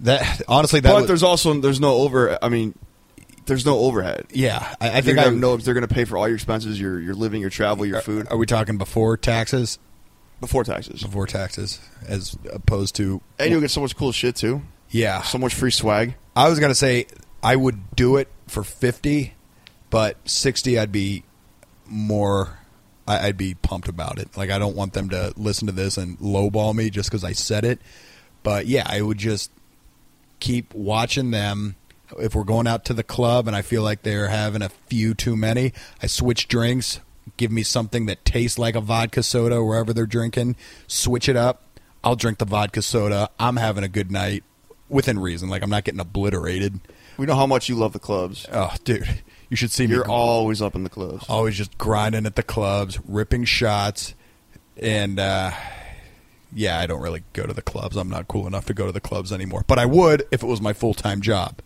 That 0.00 0.42
honestly, 0.48 0.80
that 0.80 0.92
but 0.92 1.06
there's 1.06 1.22
also 1.22 1.54
there's 1.60 1.80
no 1.80 1.94
over. 1.94 2.36
I 2.42 2.48
mean, 2.48 2.74
there's 3.50 3.66
no 3.66 3.78
overhead. 3.80 4.26
yeah. 4.32 4.74
I, 4.80 4.98
I 4.98 5.00
think 5.02 5.18
I 5.18 5.28
know 5.28 5.54
if 5.54 5.64
they're 5.64 5.74
going 5.74 5.86
to 5.86 5.92
pay 5.94 6.04
for 6.04 6.16
all 6.16 6.26
your 6.28 6.36
expenses, 6.36 6.80
your 6.80 6.98
your 7.00 7.14
living, 7.14 7.40
your 7.42 7.50
travel, 7.50 7.84
your 7.84 8.00
food 8.00 8.28
Are 8.30 8.36
we 8.38 8.46
talking 8.46 8.78
before 8.78 9.16
taxes? 9.16 9.78
before 10.40 10.64
taxes, 10.64 11.02
Before 11.02 11.26
taxes, 11.26 11.78
as 12.08 12.34
opposed 12.50 12.94
to 12.96 13.20
and 13.38 13.50
you'll 13.50 13.60
get 13.60 13.70
so 13.70 13.82
much 13.82 13.94
cool 13.96 14.12
shit 14.12 14.36
too. 14.36 14.62
yeah. 14.88 15.20
So 15.22 15.36
much 15.36 15.52
free 15.54 15.70
swag. 15.70 16.14
I 16.34 16.48
was 16.48 16.58
gonna 16.58 16.74
say 16.74 17.06
I 17.42 17.56
would 17.56 17.94
do 17.96 18.16
it 18.16 18.28
for 18.46 18.62
fifty, 18.64 19.34
but 19.90 20.16
sixty 20.26 20.78
I'd 20.78 20.92
be 20.92 21.24
more. 21.86 22.56
I- 23.08 23.26
I'd 23.28 23.36
be 23.36 23.54
pumped 23.54 23.88
about 23.88 24.18
it. 24.20 24.36
Like 24.36 24.50
I 24.50 24.58
don't 24.58 24.76
want 24.76 24.92
them 24.92 25.08
to 25.10 25.32
listen 25.36 25.66
to 25.66 25.72
this 25.72 25.96
and 25.98 26.16
lowball 26.20 26.74
me 26.74 26.88
just 26.90 27.10
because 27.10 27.24
I 27.24 27.32
said 27.32 27.64
it. 27.64 27.80
But 28.44 28.66
yeah, 28.66 28.84
I 28.86 29.02
would 29.02 29.18
just 29.18 29.50
keep 30.38 30.72
watching 30.72 31.30
them. 31.32 31.74
If 32.18 32.34
we're 32.34 32.44
going 32.44 32.66
out 32.66 32.84
to 32.86 32.94
the 32.94 33.02
club 33.02 33.46
and 33.46 33.56
I 33.56 33.62
feel 33.62 33.82
like 33.82 34.02
they're 34.02 34.28
having 34.28 34.62
a 34.62 34.68
few 34.68 35.14
too 35.14 35.36
many, 35.36 35.72
I 36.02 36.06
switch 36.06 36.48
drinks. 36.48 37.00
Give 37.36 37.50
me 37.50 37.62
something 37.62 38.06
that 38.06 38.24
tastes 38.24 38.58
like 38.58 38.74
a 38.74 38.80
vodka 38.80 39.22
soda 39.22 39.62
wherever 39.62 39.92
they're 39.92 40.06
drinking. 40.06 40.56
Switch 40.86 41.28
it 41.28 41.36
up. 41.36 41.62
I'll 42.02 42.16
drink 42.16 42.38
the 42.38 42.44
vodka 42.44 42.82
soda. 42.82 43.30
I'm 43.38 43.56
having 43.56 43.84
a 43.84 43.88
good 43.88 44.10
night 44.10 44.42
within 44.88 45.18
reason. 45.18 45.48
Like 45.48 45.62
I'm 45.62 45.70
not 45.70 45.84
getting 45.84 46.00
obliterated. 46.00 46.80
We 47.16 47.26
know 47.26 47.34
how 47.34 47.46
much 47.46 47.68
you 47.68 47.76
love 47.76 47.92
the 47.92 47.98
clubs. 47.98 48.46
Oh, 48.50 48.74
dude, 48.84 49.06
you 49.48 49.56
should 49.56 49.70
see 49.70 49.86
me. 49.86 49.94
You're 49.94 50.08
always 50.08 50.62
up 50.62 50.74
in 50.74 50.84
the 50.84 50.90
clubs. 50.90 51.26
always 51.28 51.56
just 51.56 51.76
grinding 51.76 52.26
at 52.26 52.36
the 52.36 52.42
clubs, 52.42 52.98
ripping 53.06 53.44
shots, 53.44 54.14
and 54.78 55.20
uh, 55.20 55.50
yeah, 56.52 56.78
I 56.78 56.86
don't 56.86 57.02
really 57.02 57.22
go 57.32 57.44
to 57.44 57.52
the 57.52 57.62
clubs. 57.62 57.96
I'm 57.96 58.08
not 58.08 58.28
cool 58.28 58.46
enough 58.46 58.66
to 58.66 58.74
go 58.74 58.86
to 58.86 58.92
the 58.92 59.00
clubs 59.00 59.32
anymore. 59.32 59.64
But 59.66 59.78
I 59.78 59.86
would 59.86 60.24
if 60.30 60.42
it 60.42 60.46
was 60.46 60.60
my 60.60 60.72
full 60.72 60.94
time 60.94 61.20
job. 61.20 61.60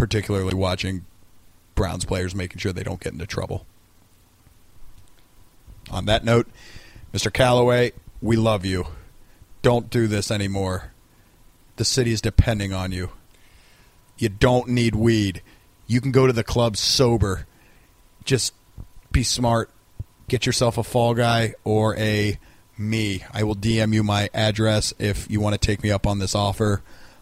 Particularly 0.00 0.54
watching 0.54 1.04
Browns 1.74 2.06
players 2.06 2.34
making 2.34 2.56
sure 2.56 2.72
they 2.72 2.82
don't 2.82 3.00
get 3.00 3.12
into 3.12 3.26
trouble. 3.26 3.66
On 5.90 6.06
that 6.06 6.24
note, 6.24 6.48
Mr. 7.12 7.30
Callaway, 7.30 7.92
we 8.22 8.34
love 8.36 8.64
you. 8.64 8.86
Don't 9.60 9.90
do 9.90 10.06
this 10.06 10.30
anymore. 10.30 10.92
The 11.76 11.84
city 11.84 12.12
is 12.12 12.22
depending 12.22 12.72
on 12.72 12.92
you. 12.92 13.10
You 14.16 14.30
don't 14.30 14.68
need 14.68 14.94
weed. 14.94 15.42
You 15.86 16.00
can 16.00 16.12
go 16.12 16.26
to 16.26 16.32
the 16.32 16.44
club 16.44 16.78
sober. 16.78 17.46
Just 18.24 18.54
be 19.12 19.22
smart. 19.22 19.68
Get 20.28 20.46
yourself 20.46 20.78
a 20.78 20.82
fall 20.82 21.12
guy 21.12 21.56
or 21.62 21.94
a 21.98 22.38
me. 22.78 23.22
I 23.34 23.42
will 23.42 23.54
DM 23.54 23.92
you 23.92 24.02
my 24.02 24.30
address 24.32 24.94
if 24.98 25.30
you 25.30 25.40
want 25.40 25.60
to 25.60 25.66
take 25.66 25.82
me 25.82 25.90
up 25.90 26.06
on 26.06 26.20
this 26.20 26.34
offer. 26.34 26.80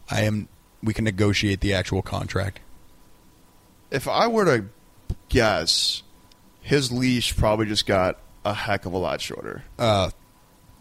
I 0.09 0.23
am 0.23 0.47
we 0.81 0.95
can 0.95 1.05
negotiate 1.05 1.61
the 1.61 1.75
actual 1.75 2.03
contract. 2.03 2.61
If 3.91 4.07
I 4.09 4.27
were 4.27 4.45
to 4.45 4.65
guess, 5.29 6.03
his 6.61 6.93
leash 6.93 7.37
probably 7.37 7.67
just 7.67 7.87
got 7.87 8.19
a 8.45 8.55
heck 8.55 8.87
of 8.87 8.93
a 8.93 8.99
lot 8.99 9.21
shorter. 9.21 9.65
Uh 9.79 10.11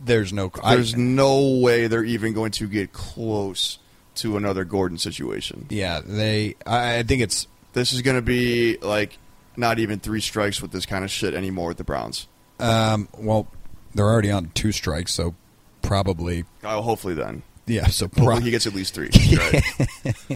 there's 0.04 0.32
no 0.32 0.52
There's 0.64 0.94
I, 0.94 0.98
no 0.98 1.58
way 1.60 1.88
they're 1.88 2.04
even 2.04 2.34
going 2.34 2.52
to 2.52 2.68
get 2.68 2.94
close 2.94 3.80
to 4.16 4.38
another 4.38 4.64
Gordon 4.64 4.98
situation. 5.00 5.66
yeah, 5.70 6.02
they 6.06 6.56
I 6.66 7.00
I 7.00 7.04
think 7.04 7.22
it's 7.24 7.48
This 7.74 7.94
is 7.94 8.02
going 8.02 8.18
to 8.18 8.22
be 8.22 8.78
like 8.82 9.18
not 9.56 9.80
even 9.80 10.00
three 10.00 10.22
strikes 10.22 10.62
with 10.62 10.72
this 10.72 10.86
kind 10.86 11.04
of 11.04 11.10
shit 11.12 11.34
anymore 11.34 11.70
with 11.70 11.78
the 11.78 11.84
Browns. 11.84 12.28
um 12.60 13.08
well 13.18 13.48
they're 13.96 14.06
already 14.06 14.30
on 14.32 14.52
two 14.54 14.72
strikes, 14.72 15.14
so 15.14 15.34
probably 15.82 16.44
Oh, 16.64 16.82
hopefully 16.82 17.14
then. 17.16 17.42
yeah, 17.66 17.88
so 17.88 18.08
probably 18.08 18.44
he 18.44 18.52
gets 18.52 18.68
at 18.68 18.74
least 18.76 18.94
three. 18.94 19.10
Right. 19.38 19.64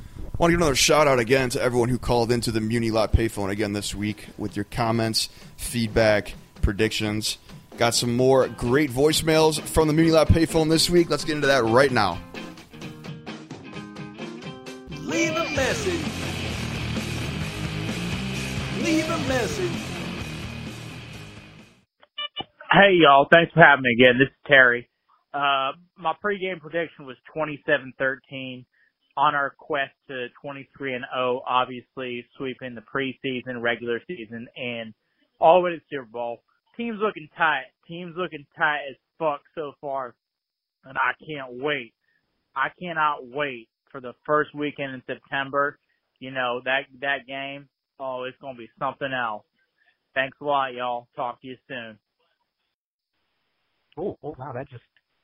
Want 0.42 0.50
to 0.50 0.54
give 0.54 0.62
another 0.62 0.76
shout 0.76 1.08
out 1.08 1.20
again 1.20 1.52
to 1.52 1.62
everyone 1.62 1.90
who 1.90 2.00
called 2.00 2.32
into 2.32 2.50
the 2.50 2.62
Muni 2.62 2.90
Lot 2.90 3.14
payphone 3.14 3.52
again 3.52 3.74
this 3.74 3.94
week 3.94 4.26
with 4.40 4.56
your 4.56 4.66
comments, 4.66 5.30
feedback, 5.56 6.34
predictions. 6.64 7.38
Got 7.78 7.94
some 7.94 8.18
more 8.18 8.48
great 8.48 8.90
voicemails 8.90 9.62
from 9.62 9.88
the 9.88 9.94
Muni 9.94 10.10
Lot 10.10 10.30
payphone 10.30 10.68
this 10.68 10.90
week. 10.90 11.12
Let's 11.12 11.26
get 11.26 11.36
into 11.36 11.46
that 11.46 11.64
right 11.66 11.92
now. 11.92 12.20
Leave 14.90 15.36
a 15.36 15.48
message. 15.52 16.02
Leave 18.82 19.08
a 19.12 19.18
message. 19.28 19.80
Hey 22.72 22.94
y'all, 22.94 23.28
thanks 23.32 23.54
for 23.54 23.62
having 23.62 23.84
me 23.84 23.94
again. 23.94 24.18
This 24.18 24.30
is 24.30 24.48
Terry. 24.48 24.90
Uh, 25.36 25.74
my 26.00 26.14
pregame 26.26 26.60
prediction 26.60 27.06
was 27.06 27.16
27-13 27.38 28.66
on 29.22 29.36
our 29.36 29.52
quest 29.52 29.92
to 30.08 30.28
23 30.42 30.96
and 30.96 31.06
0, 31.14 31.44
obviously 31.48 32.26
sweeping 32.38 32.74
the 32.74 32.82
preseason, 32.82 33.62
regular 33.62 34.02
season, 34.08 34.48
and 34.56 34.96
all 35.40 35.62
way 35.62 35.72
to 35.72 35.82
Super 35.92 36.06
Bowl. 36.06 36.42
Team's 36.76 37.00
looking 37.00 37.30
tight. 37.38 37.66
Team's 37.88 38.16
looking 38.18 38.46
tight 38.58 38.80
as 38.90 38.96
fuck 39.20 39.42
so 39.54 39.74
far, 39.80 40.16
and 40.86 40.98
I 40.98 41.14
can't 41.24 41.62
wait. 41.62 41.94
I 42.56 42.70
cannot 42.80 43.28
wait 43.28 43.70
for 43.92 44.02
the 44.02 44.14
first 44.26 44.56
weekend 44.56 44.96
in 44.96 45.04
September. 45.06 45.78
You 46.20 46.32
know 46.32 46.62
that 46.66 46.86
that 47.02 47.28
game. 47.28 47.70
Oh, 48.00 48.24
it's 48.24 48.38
gonna 48.42 48.58
be 48.58 48.70
something 48.80 49.12
else. 49.14 49.44
Thanks 50.16 50.38
a 50.42 50.46
lot, 50.46 50.74
y'all. 50.74 51.08
Talk 51.16 51.42
to 51.42 51.48
you 51.48 51.58
soon. 51.68 52.00
Oh, 53.98 54.18
oh 54.24 54.36
wow, 54.40 54.52
that 54.54 54.68
just 54.68 54.84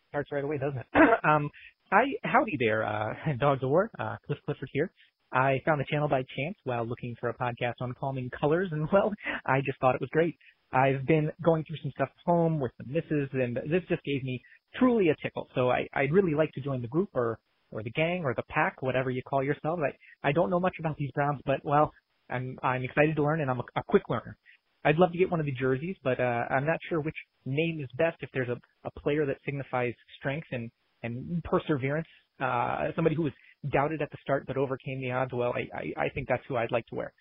starts 0.09 0.31
right 0.31 0.43
away, 0.43 0.59
doesn't 0.59 0.79
it? 0.79 0.87
um, 1.23 1.49
hi, 1.91 2.05
howdy 2.23 2.57
there, 2.59 2.83
uh, 2.83 3.13
Dogs 3.39 3.63
of 3.63 3.69
War, 3.69 3.89
uh, 3.99 4.17
Cliff 4.25 4.39
Clifford 4.45 4.69
here. 4.73 4.91
I 5.31 5.61
found 5.65 5.79
the 5.79 5.85
channel 5.89 6.07
by 6.07 6.23
chance 6.37 6.55
while 6.63 6.85
looking 6.85 7.15
for 7.19 7.29
a 7.29 7.33
podcast 7.33 7.75
on 7.81 7.93
calming 7.99 8.29
colors, 8.39 8.69
and 8.71 8.87
well, 8.93 9.13
I 9.45 9.59
just 9.65 9.79
thought 9.79 9.95
it 9.95 10.01
was 10.01 10.09
great. 10.11 10.35
I've 10.73 11.05
been 11.05 11.31
going 11.43 11.63
through 11.63 11.77
some 11.81 11.91
stuff 11.91 12.09
home 12.25 12.59
with 12.59 12.71
the 12.77 12.85
misses, 12.87 13.29
and 13.33 13.55
this 13.55 13.83
just 13.87 14.03
gave 14.03 14.23
me 14.23 14.41
truly 14.77 15.09
a 15.09 15.15
tickle. 15.21 15.47
So 15.55 15.69
I, 15.69 15.87
I'd 15.93 16.11
really 16.11 16.33
like 16.33 16.51
to 16.53 16.61
join 16.61 16.81
the 16.81 16.87
group 16.87 17.09
or 17.13 17.39
or 17.71 17.83
the 17.83 17.91
gang 17.91 18.23
or 18.23 18.33
the 18.33 18.43
pack, 18.49 18.81
whatever 18.81 19.09
you 19.09 19.21
call 19.23 19.43
yourselves. 19.43 19.81
I 19.83 20.27
I 20.27 20.31
don't 20.33 20.49
know 20.49 20.59
much 20.59 20.75
about 20.79 20.97
these 20.97 21.11
Browns, 21.11 21.41
but 21.45 21.63
well, 21.63 21.93
I'm 22.29 22.57
I'm 22.63 22.83
excited 22.83 23.15
to 23.15 23.23
learn, 23.23 23.41
and 23.41 23.49
I'm 23.49 23.59
a, 23.59 23.65
a 23.77 23.83
quick 23.87 24.03
learner. 24.09 24.37
I'd 24.83 24.97
love 24.97 25.11
to 25.11 25.17
get 25.17 25.31
one 25.31 25.39
of 25.39 25.45
the 25.45 25.53
jerseys, 25.53 25.95
but 26.03 26.19
uh, 26.19 26.45
I'm 26.49 26.65
not 26.65 26.79
sure 26.89 27.01
which 27.01 27.15
name 27.45 27.79
is 27.81 27.89
best. 27.97 28.17
If 28.21 28.29
there's 28.33 28.49
a, 28.49 28.57
a 28.85 28.91
player 28.99 29.25
that 29.25 29.37
signifies 29.45 29.93
strength 30.19 30.47
and 30.51 30.69
and 31.03 31.43
perseverance, 31.43 32.07
uh, 32.41 32.87
somebody 32.95 33.15
who 33.15 33.23
was 33.23 33.33
doubted 33.71 34.01
at 34.01 34.09
the 34.11 34.17
start 34.21 34.45
but 34.47 34.57
overcame 34.57 34.99
the 35.01 35.11
odds. 35.11 35.31
Well, 35.33 35.53
I, 35.55 35.67
I, 35.75 36.05
I 36.05 36.09
think 36.09 36.27
that's 36.27 36.43
who 36.47 36.55
I'd 36.55 36.71
like 36.71 36.85
to 36.87 36.95
wear. 36.95 37.13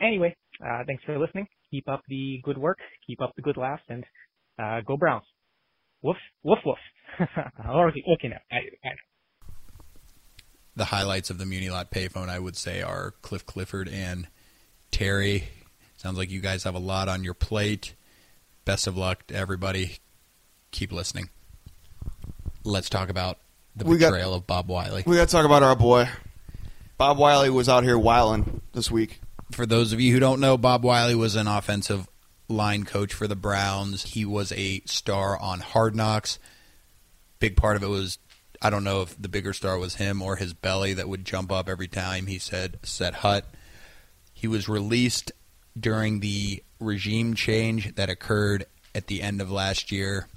Anyway, 0.00 0.36
uh, 0.64 0.82
thanks 0.86 1.02
for 1.04 1.18
listening. 1.18 1.46
Keep 1.70 1.88
up 1.88 2.02
the 2.08 2.40
good 2.44 2.58
work. 2.58 2.78
Keep 3.06 3.22
up 3.22 3.32
the 3.36 3.42
good 3.42 3.56
laughs, 3.56 3.82
and 3.88 4.04
uh, 4.58 4.80
go 4.86 4.96
Browns. 4.96 5.24
Woof, 6.02 6.16
woof, 6.42 6.58
woof. 6.64 6.78
okay, 7.20 8.02
okay 8.14 8.28
now. 8.28 8.40
I, 8.52 8.56
I 8.86 8.90
the 10.76 10.84
highlights 10.84 11.30
of 11.30 11.38
the 11.38 11.46
Muni 11.46 11.70
Lot 11.70 11.90
payphone, 11.90 12.28
I 12.28 12.38
would 12.38 12.56
say, 12.56 12.82
are 12.82 13.14
Cliff 13.22 13.46
Clifford 13.46 13.88
and 13.88 14.28
Terry. 14.90 15.44
Sounds 15.96 16.18
like 16.18 16.30
you 16.30 16.40
guys 16.40 16.64
have 16.64 16.74
a 16.74 16.80
lot 16.80 17.08
on 17.08 17.24
your 17.24 17.34
plate. 17.34 17.94
Best 18.66 18.86
of 18.86 18.96
luck 18.96 19.26
to 19.28 19.34
everybody. 19.34 19.98
Keep 20.70 20.92
listening. 20.92 21.30
Let's 22.66 22.90
talk 22.90 23.08
about 23.08 23.38
the 23.76 23.84
We 23.84 23.96
got- 23.98 24.10
betrayal 24.10 24.34
of 24.34 24.46
Bob 24.46 24.68
Wiley. 24.68 25.04
We 25.06 25.16
got 25.16 25.28
to 25.28 25.32
talk 25.32 25.44
about 25.44 25.62
our 25.62 25.76
boy. 25.76 26.08
Bob 26.98 27.18
Wiley 27.18 27.50
was 27.50 27.68
out 27.68 27.84
here 27.84 27.98
wilding 27.98 28.60
this 28.72 28.90
week. 28.90 29.20
For 29.52 29.66
those 29.66 29.92
of 29.92 30.00
you 30.00 30.12
who 30.12 30.18
don't 30.18 30.40
know, 30.40 30.56
Bob 30.58 30.82
Wiley 30.82 31.14
was 31.14 31.36
an 31.36 31.46
offensive 31.46 32.08
line 32.48 32.84
coach 32.84 33.12
for 33.12 33.28
the 33.28 33.36
Browns. 33.36 34.02
He 34.02 34.24
was 34.24 34.50
a 34.52 34.80
star 34.86 35.38
on 35.38 35.60
Hard 35.60 35.94
Knocks. 35.94 36.38
Big 37.38 37.56
part 37.56 37.76
of 37.76 37.82
it 37.82 37.88
was 37.88 38.18
I 38.62 38.70
don't 38.70 38.84
know 38.84 39.02
if 39.02 39.20
the 39.20 39.28
bigger 39.28 39.52
star 39.52 39.78
was 39.78 39.96
him 39.96 40.22
or 40.22 40.36
his 40.36 40.54
belly 40.54 40.94
that 40.94 41.08
would 41.08 41.24
jump 41.26 41.52
up 41.52 41.68
every 41.68 41.88
time 41.88 42.26
he 42.26 42.38
said 42.38 42.78
set 42.82 43.16
hut. 43.16 43.44
He 44.32 44.48
was 44.48 44.68
released 44.68 45.30
during 45.78 46.20
the 46.20 46.62
regime 46.80 47.34
change 47.34 47.94
that 47.96 48.08
occurred 48.08 48.64
at 48.94 49.06
the 49.08 49.20
end 49.20 49.42
of 49.42 49.50
last 49.50 49.92
year. 49.92 50.28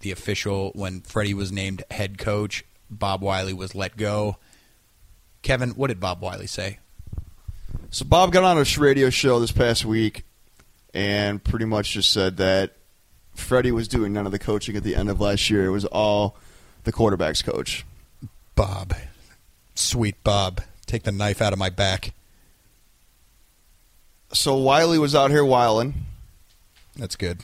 The 0.00 0.12
official 0.12 0.70
when 0.74 1.00
Freddie 1.02 1.34
was 1.34 1.52
named 1.52 1.82
head 1.90 2.18
coach, 2.18 2.64
Bob 2.90 3.22
Wiley 3.22 3.52
was 3.52 3.74
let 3.74 3.96
go. 3.96 4.36
Kevin, 5.42 5.70
what 5.70 5.88
did 5.88 6.00
Bob 6.00 6.20
Wiley 6.22 6.46
say? 6.46 6.78
So 7.90 8.04
Bob 8.04 8.32
got 8.32 8.44
on 8.44 8.58
a 8.58 8.64
radio 8.80 9.10
show 9.10 9.40
this 9.40 9.52
past 9.52 9.84
week 9.84 10.24
and 10.94 11.42
pretty 11.42 11.64
much 11.64 11.92
just 11.92 12.10
said 12.12 12.36
that 12.38 12.72
Freddie 13.34 13.72
was 13.72 13.88
doing 13.88 14.12
none 14.12 14.26
of 14.26 14.32
the 14.32 14.38
coaching 14.38 14.76
at 14.76 14.82
the 14.82 14.94
end 14.96 15.08
of 15.10 15.20
last 15.20 15.50
year. 15.50 15.66
It 15.66 15.70
was 15.70 15.84
all 15.86 16.36
the 16.84 16.92
quarterback's 16.92 17.42
coach. 17.42 17.84
Bob. 18.54 18.94
Sweet 19.74 20.22
Bob. 20.24 20.62
Take 20.86 21.02
the 21.04 21.12
knife 21.12 21.40
out 21.40 21.52
of 21.52 21.58
my 21.58 21.70
back. 21.70 22.12
So 24.32 24.56
Wiley 24.56 24.98
was 24.98 25.14
out 25.14 25.30
here 25.30 25.44
wilding, 25.44 25.94
That's 26.96 27.16
good. 27.16 27.38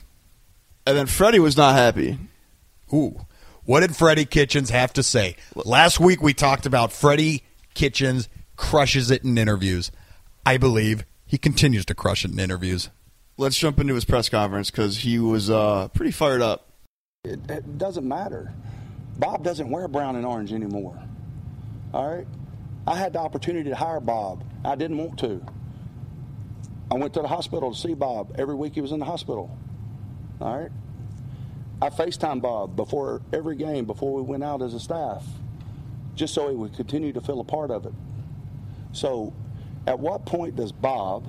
and 0.85 0.97
then 0.97 1.05
Freddie 1.07 1.39
was 1.39 1.57
not 1.57 1.75
happy. 1.75 2.17
Ooh. 2.93 3.25
What 3.63 3.81
did 3.81 3.95
Freddie 3.95 4.25
Kitchens 4.25 4.69
have 4.69 4.93
to 4.93 5.03
say? 5.03 5.35
Last 5.55 5.99
week 5.99 6.21
we 6.21 6.33
talked 6.33 6.65
about 6.65 6.93
Freddie 6.93 7.43
Kitchens 7.73 8.29
crushes 8.55 9.11
it 9.11 9.23
in 9.23 9.37
interviews. 9.37 9.91
I 10.45 10.57
believe 10.57 11.05
he 11.25 11.37
continues 11.37 11.85
to 11.85 11.93
crush 11.93 12.23
it 12.23 12.31
in 12.31 12.39
interviews. 12.39 12.89
Let's 13.37 13.57
jump 13.57 13.79
into 13.79 13.93
his 13.93 14.05
press 14.05 14.29
conference 14.29 14.71
because 14.71 14.99
he 14.99 15.19
was 15.19 15.49
uh, 15.49 15.89
pretty 15.89 16.11
fired 16.11 16.41
up. 16.41 16.69
It, 17.23 17.39
it 17.51 17.77
doesn't 17.77 18.07
matter. 18.07 18.53
Bob 19.17 19.43
doesn't 19.43 19.69
wear 19.69 19.87
brown 19.87 20.15
and 20.15 20.25
orange 20.25 20.53
anymore. 20.53 20.97
All 21.93 22.09
right? 22.09 22.27
I 22.87 22.95
had 22.95 23.13
the 23.13 23.19
opportunity 23.19 23.69
to 23.69 23.75
hire 23.75 23.99
Bob. 23.99 24.43
I 24.63 24.75
didn't 24.75 24.97
want 24.97 25.19
to. 25.19 25.45
I 26.89 26.95
went 26.95 27.13
to 27.15 27.21
the 27.21 27.27
hospital 27.27 27.73
to 27.73 27.77
see 27.77 27.93
Bob 27.93 28.35
every 28.39 28.55
week 28.55 28.75
he 28.75 28.81
was 28.81 28.93
in 28.93 28.99
the 28.99 29.05
hospital. 29.05 29.55
All 30.39 30.57
right? 30.57 30.71
I 31.81 31.89
FaceTime 31.89 32.41
Bob 32.41 32.75
before 32.75 33.21
every 33.31 33.55
game, 33.55 33.85
before 33.85 34.13
we 34.13 34.21
went 34.21 34.43
out 34.43 34.61
as 34.61 34.73
a 34.73 34.79
staff, 34.79 35.23
just 36.15 36.33
so 36.33 36.49
he 36.49 36.55
would 36.55 36.75
continue 36.75 37.13
to 37.13 37.21
feel 37.21 37.39
a 37.39 37.43
part 37.43 37.69
of 37.69 37.85
it. 37.85 37.93
So, 38.93 39.33
at 39.85 39.99
what 39.99 40.25
point 40.25 40.55
does 40.55 40.71
Bob 40.71 41.27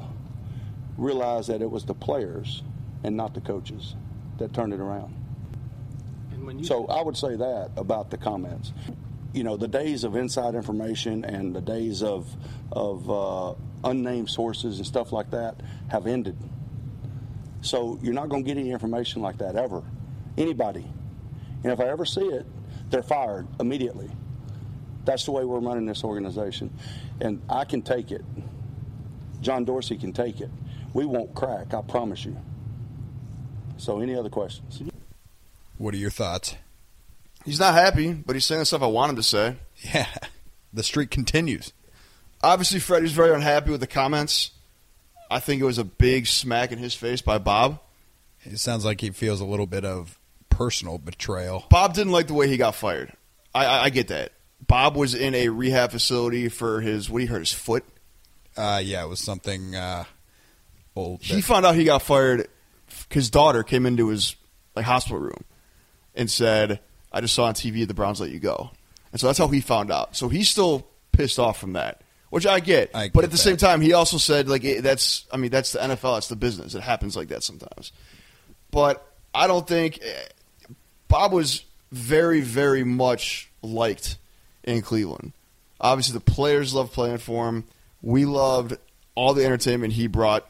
realize 0.96 1.48
that 1.48 1.60
it 1.60 1.70
was 1.70 1.84
the 1.84 1.94
players 1.94 2.62
and 3.04 3.16
not 3.16 3.34
the 3.34 3.40
coaches 3.40 3.94
that 4.38 4.54
turned 4.54 4.72
it 4.72 4.80
around? 4.80 5.14
So 6.64 6.86
I 6.86 7.02
would 7.02 7.16
say 7.16 7.36
that 7.36 7.70
about 7.76 8.10
the 8.10 8.16
comments. 8.16 8.72
You 9.34 9.44
know, 9.44 9.56
the 9.56 9.68
days 9.68 10.04
of 10.04 10.16
inside 10.16 10.54
information 10.54 11.24
and 11.24 11.54
the 11.54 11.60
days 11.60 12.02
of 12.02 12.26
of 12.72 13.10
uh, 13.10 13.54
unnamed 13.84 14.30
sources 14.30 14.78
and 14.78 14.86
stuff 14.86 15.12
like 15.12 15.30
that 15.30 15.60
have 15.88 16.06
ended. 16.06 16.36
So 17.60 17.98
you're 18.02 18.14
not 18.14 18.28
going 18.28 18.44
to 18.44 18.48
get 18.48 18.58
any 18.58 18.70
information 18.70 19.20
like 19.20 19.38
that 19.38 19.56
ever. 19.56 19.82
Anybody, 20.38 20.86
And 21.64 21.72
if 21.72 21.80
I 21.80 21.88
ever 21.88 22.04
see 22.04 22.20
it, 22.20 22.46
they're 22.90 23.02
fired 23.02 23.48
immediately. 23.58 24.08
That's 25.04 25.24
the 25.24 25.32
way 25.32 25.44
we're 25.44 25.58
running 25.58 25.84
this 25.84 26.04
organization. 26.04 26.72
And 27.20 27.42
I 27.50 27.64
can 27.64 27.82
take 27.82 28.12
it. 28.12 28.24
John 29.40 29.64
Dorsey 29.64 29.96
can 29.96 30.12
take 30.12 30.40
it. 30.40 30.48
We 30.94 31.06
won't 31.06 31.34
crack, 31.34 31.74
I 31.74 31.82
promise 31.82 32.24
you. 32.24 32.36
So, 33.78 34.00
any 34.00 34.14
other 34.14 34.30
questions? 34.30 34.80
What 35.76 35.92
are 35.92 35.98
your 35.98 36.10
thoughts? 36.10 36.54
He's 37.44 37.58
not 37.58 37.74
happy, 37.74 38.12
but 38.12 38.36
he's 38.36 38.44
saying 38.44 38.60
the 38.60 38.66
stuff 38.66 38.82
I 38.82 38.86
want 38.86 39.10
him 39.10 39.16
to 39.16 39.22
say. 39.24 39.56
Yeah, 39.92 40.06
the 40.72 40.84
streak 40.84 41.10
continues. 41.10 41.72
Obviously, 42.44 42.78
Freddie's 42.78 43.12
very 43.12 43.34
unhappy 43.34 43.72
with 43.72 43.80
the 43.80 43.88
comments. 43.88 44.52
I 45.30 45.40
think 45.40 45.60
it 45.60 45.64
was 45.64 45.78
a 45.78 45.84
big 45.84 46.28
smack 46.28 46.70
in 46.70 46.78
his 46.78 46.94
face 46.94 47.22
by 47.22 47.38
Bob. 47.38 47.80
It 48.44 48.58
sounds 48.58 48.84
like 48.84 49.00
he 49.00 49.10
feels 49.10 49.40
a 49.40 49.44
little 49.44 49.66
bit 49.66 49.84
of 49.84 50.18
personal 50.58 50.98
betrayal. 50.98 51.64
Bob 51.70 51.94
didn't 51.94 52.12
like 52.12 52.26
the 52.26 52.34
way 52.34 52.48
he 52.48 52.56
got 52.56 52.74
fired. 52.74 53.12
I, 53.54 53.64
I, 53.64 53.84
I 53.84 53.90
get 53.90 54.08
that. 54.08 54.32
Bob 54.66 54.96
was 54.96 55.14
in 55.14 55.32
a 55.36 55.50
rehab 55.50 55.92
facility 55.92 56.48
for 56.48 56.80
his 56.80 57.08
what 57.08 57.22
he 57.22 57.26
hurt 57.26 57.38
his 57.38 57.52
foot. 57.52 57.84
Uh, 58.56 58.80
yeah, 58.82 59.04
it 59.04 59.08
was 59.08 59.20
something 59.20 59.76
uh, 59.76 60.02
old. 60.96 61.22
He 61.22 61.40
found 61.42 61.64
out 61.64 61.76
he 61.76 61.84
got 61.84 62.02
fired. 62.02 62.48
His 63.08 63.30
daughter 63.30 63.62
came 63.62 63.86
into 63.86 64.08
his 64.08 64.34
like 64.74 64.84
hospital 64.84 65.20
room 65.20 65.44
and 66.16 66.28
said, 66.28 66.80
"I 67.12 67.20
just 67.20 67.34
saw 67.34 67.44
on 67.44 67.54
TV 67.54 67.86
the 67.86 67.94
Browns 67.94 68.20
let 68.20 68.30
you 68.30 68.40
go," 68.40 68.72
and 69.12 69.20
so 69.20 69.28
that's 69.28 69.38
how 69.38 69.46
he 69.46 69.60
found 69.60 69.92
out. 69.92 70.16
So 70.16 70.28
he's 70.28 70.50
still 70.50 70.88
pissed 71.12 71.38
off 71.38 71.60
from 71.60 71.74
that, 71.74 72.02
which 72.30 72.48
I 72.48 72.58
get. 72.58 72.90
I 72.96 73.10
but 73.14 73.22
at 73.22 73.30
the 73.30 73.36
that. 73.36 73.42
same 73.42 73.58
time, 73.58 73.80
he 73.80 73.92
also 73.92 74.18
said, 74.18 74.48
"Like 74.48 74.64
that's, 74.82 75.24
I 75.32 75.36
mean, 75.36 75.52
that's 75.52 75.72
the 75.72 75.78
NFL. 75.78 76.16
That's 76.16 76.28
the 76.28 76.36
business. 76.36 76.74
It 76.74 76.82
happens 76.82 77.16
like 77.16 77.28
that 77.28 77.44
sometimes." 77.44 77.92
But 78.72 79.06
I 79.32 79.46
don't 79.46 79.66
think 79.66 80.00
Bob 81.08 81.32
was 81.32 81.64
very, 81.90 82.40
very 82.40 82.84
much 82.84 83.50
liked 83.62 84.18
in 84.64 84.82
Cleveland. 84.82 85.32
Obviously, 85.80 86.14
the 86.14 86.20
players 86.24 86.74
loved 86.74 86.92
playing 86.92 87.18
for 87.18 87.48
him. 87.48 87.64
We 88.02 88.24
loved 88.24 88.76
all 89.14 89.32
the 89.34 89.44
entertainment 89.44 89.94
he 89.94 90.06
brought 90.06 90.46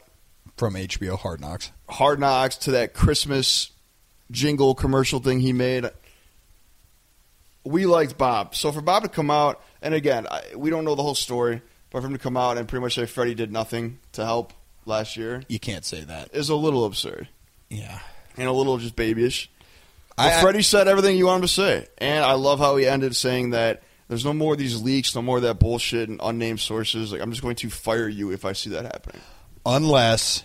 from 0.57 0.73
HBO 0.75 1.17
Hard 1.17 1.39
Knocks. 1.39 1.71
Hard 1.87 2.19
Knocks 2.19 2.57
to 2.57 2.71
that 2.71 2.93
Christmas 2.93 3.71
jingle 4.31 4.75
commercial 4.75 5.19
thing 5.19 5.39
he 5.39 5.53
made. 5.53 5.85
We 7.63 7.85
liked 7.85 8.17
Bob. 8.17 8.55
So 8.55 8.71
for 8.71 8.81
Bob 8.81 9.03
to 9.03 9.09
come 9.09 9.29
out, 9.29 9.61
and 9.81 9.93
again, 9.93 10.27
I, 10.29 10.41
we 10.55 10.69
don't 10.69 10.85
know 10.85 10.95
the 10.95 11.03
whole 11.03 11.15
story, 11.15 11.61
but 11.91 12.01
for 12.01 12.07
him 12.07 12.13
to 12.13 12.19
come 12.19 12.37
out 12.37 12.57
and 12.57 12.67
pretty 12.67 12.81
much 12.81 12.95
say 12.95 13.05
Freddie 13.05 13.35
did 13.35 13.51
nothing 13.51 13.99
to 14.13 14.25
help 14.25 14.53
last 14.85 15.17
year 15.17 15.43
You 15.47 15.59
can't 15.59 15.85
say 15.85 16.01
that. 16.01 16.33
is 16.33 16.49
a 16.49 16.55
little 16.55 16.85
absurd 16.85 17.27
Yeah. 17.69 17.99
and 18.37 18.47
a 18.47 18.51
little 18.51 18.77
just 18.77 18.95
babyish. 18.95 19.49
I- 20.19 20.41
Freddie 20.41 20.61
said 20.61 20.87
everything 20.87 21.17
you 21.17 21.25
wanted 21.27 21.43
to 21.43 21.47
say, 21.53 21.87
and 21.97 22.23
I 22.23 22.33
love 22.33 22.59
how 22.59 22.75
he 22.77 22.85
ended 22.85 23.15
saying 23.15 23.51
that 23.51 23.83
there's 24.07 24.25
no 24.25 24.33
more 24.33 24.53
of 24.53 24.59
these 24.59 24.81
leaks, 24.81 25.13
no 25.15 25.21
more 25.21 25.37
of 25.37 25.43
that 25.43 25.59
bullshit 25.59 26.09
and 26.09 26.19
unnamed 26.23 26.59
sources. 26.59 27.11
Like 27.11 27.21
I'm 27.21 27.29
just 27.31 27.41
going 27.43 27.55
to 27.57 27.69
fire 27.69 28.07
you 28.07 28.31
if 28.31 28.43
I 28.45 28.53
see 28.53 28.69
that 28.71 28.85
happening. 28.85 29.21
Unless 29.65 30.43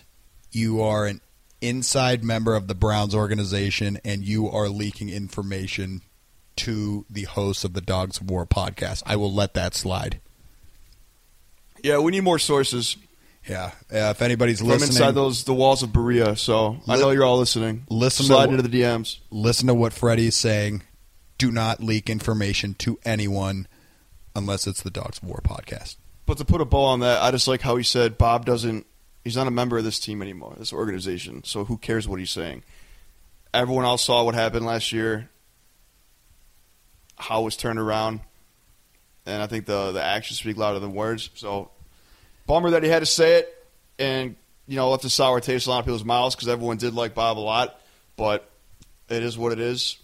you 0.51 0.81
are 0.81 1.05
an 1.05 1.21
inside 1.61 2.23
member 2.23 2.55
of 2.55 2.67
the 2.67 2.75
Browns 2.75 3.15
organization 3.15 3.99
and 4.05 4.23
you 4.23 4.47
are 4.49 4.69
leaking 4.69 5.09
information 5.09 6.01
to 6.57 7.05
the 7.09 7.23
hosts 7.23 7.63
of 7.63 7.73
the 7.73 7.81
Dogs 7.81 8.19
of 8.21 8.29
War 8.29 8.45
podcast, 8.45 9.01
I 9.05 9.15
will 9.15 9.33
let 9.33 9.55
that 9.55 9.73
slide. 9.73 10.19
Yeah, 11.83 11.99
we 11.99 12.11
need 12.11 12.21
more 12.21 12.39
sources. 12.39 12.97
Yeah. 13.47 13.71
Uh, 13.93 14.09
if 14.11 14.21
anybody's 14.21 14.59
from 14.59 14.69
listening, 14.69 14.89
inside 14.89 15.11
those 15.11 15.43
the 15.43 15.53
walls 15.53 15.83
of 15.83 15.93
Berea. 15.93 16.35
So 16.35 16.77
I 16.87 16.97
know 16.97 17.11
you're 17.11 17.25
all 17.25 17.37
listening. 17.37 17.85
listen 17.89 18.25
to 18.25 18.31
slide 18.33 18.49
into 18.49 18.63
the 18.63 18.81
DMs. 18.81 19.19
listen 19.29 19.67
to 19.67 19.73
what 19.73 19.93
Freddie 19.93 20.27
is 20.27 20.35
saying. 20.35 20.83
Do 21.37 21.51
not 21.51 21.83
leak 21.83 22.09
information 22.09 22.73
to 22.75 22.97
anyone 23.03 23.67
unless 24.35 24.67
it's 24.67 24.81
the 24.81 24.89
Dogs 24.89 25.17
of 25.17 25.25
War 25.25 25.41
podcast. 25.43 25.97
But 26.25 26.37
to 26.39 26.45
put 26.45 26.61
a 26.61 26.65
bow 26.65 26.85
on 26.85 27.01
that, 27.01 27.21
I 27.21 27.31
just 27.31 27.47
like 27.47 27.61
how 27.61 27.75
he 27.75 27.83
said 27.83 28.17
Bob 28.17 28.45
doesn't. 28.45 28.85
He's 29.23 29.35
not 29.35 29.47
a 29.47 29.51
member 29.51 29.77
of 29.77 29.83
this 29.83 29.99
team 29.99 30.21
anymore, 30.21 30.55
this 30.57 30.71
organization. 30.71 31.43
So 31.43 31.65
who 31.65 31.77
cares 31.77 32.07
what 32.07 32.19
he's 32.19 32.29
saying? 32.29 32.63
Everyone 33.53 33.85
else 33.85 34.03
saw 34.03 34.23
what 34.23 34.35
happened 34.35 34.65
last 34.65 34.91
year. 34.91 35.29
How 37.17 37.41
it 37.41 37.45
was 37.45 37.57
turned 37.57 37.79
around, 37.79 38.19
and 39.25 39.41
I 39.41 39.47
think 39.47 39.65
the 39.65 39.91
the 39.91 40.03
actions 40.03 40.39
speak 40.39 40.57
louder 40.57 40.79
than 40.79 40.93
words. 40.93 41.29
So 41.35 41.71
bummer 42.47 42.71
that 42.71 42.83
he 42.83 42.89
had 42.89 42.99
to 42.99 43.05
say 43.05 43.39
it, 43.39 43.67
and 43.99 44.35
you 44.67 44.75
know 44.75 44.89
left 44.89 45.05
a 45.05 45.09
sour 45.09 45.39
taste 45.39 45.67
in 45.67 45.71
a 45.71 45.73
lot 45.73 45.79
of 45.79 45.85
people's 45.85 46.05
mouths 46.05 46.35
because 46.35 46.47
everyone 46.47 46.77
did 46.77 46.93
like 46.93 47.13
Bob 47.13 47.37
a 47.37 47.39
lot. 47.39 47.79
But 48.17 48.49
it 49.09 49.23
is 49.23 49.37
what 49.37 49.51
it 49.51 49.59
is. 49.59 49.97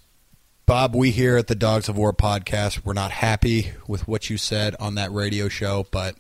Bob, 0.65 0.95
we 0.95 1.11
here 1.11 1.37
at 1.37 1.47
the 1.47 1.55
Dogs 1.55 1.89
of 1.89 1.97
War 1.97 2.13
podcast, 2.13 2.85
we're 2.85 2.93
not 2.93 3.11
happy 3.11 3.71
with 3.87 4.07
what 4.07 4.29
you 4.29 4.37
said 4.37 4.75
on 4.79 4.95
that 4.95 5.11
radio 5.11 5.49
show, 5.49 5.85
but 5.91 6.15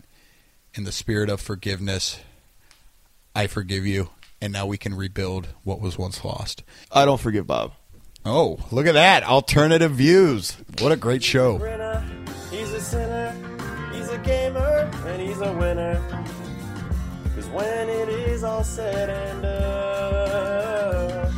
in 0.73 0.83
the 0.83 0.91
spirit 0.91 1.29
of 1.29 1.39
forgiveness, 1.39 2.19
I 3.35 3.47
forgive 3.47 3.85
you, 3.85 4.09
and 4.41 4.51
now 4.51 4.65
we 4.65 4.77
can 4.77 4.93
rebuild 4.95 5.47
what 5.63 5.79
was 5.79 5.97
once 5.97 6.25
lost. 6.25 6.63
I 6.91 7.05
don't 7.05 7.19
forgive 7.19 7.47
Bob. 7.47 7.73
Oh, 8.25 8.59
look 8.71 8.87
at 8.87 8.93
that. 8.93 9.23
Alternative 9.23 9.91
views. 9.91 10.57
What 10.79 10.91
a 10.91 10.97
great 10.97 11.23
show. 11.23 12.20
When 17.53 17.89
it 17.89 18.07
is 18.07 18.43
all 18.45 18.63
said 18.63 19.09
and 19.09 19.41
done, 19.41 21.33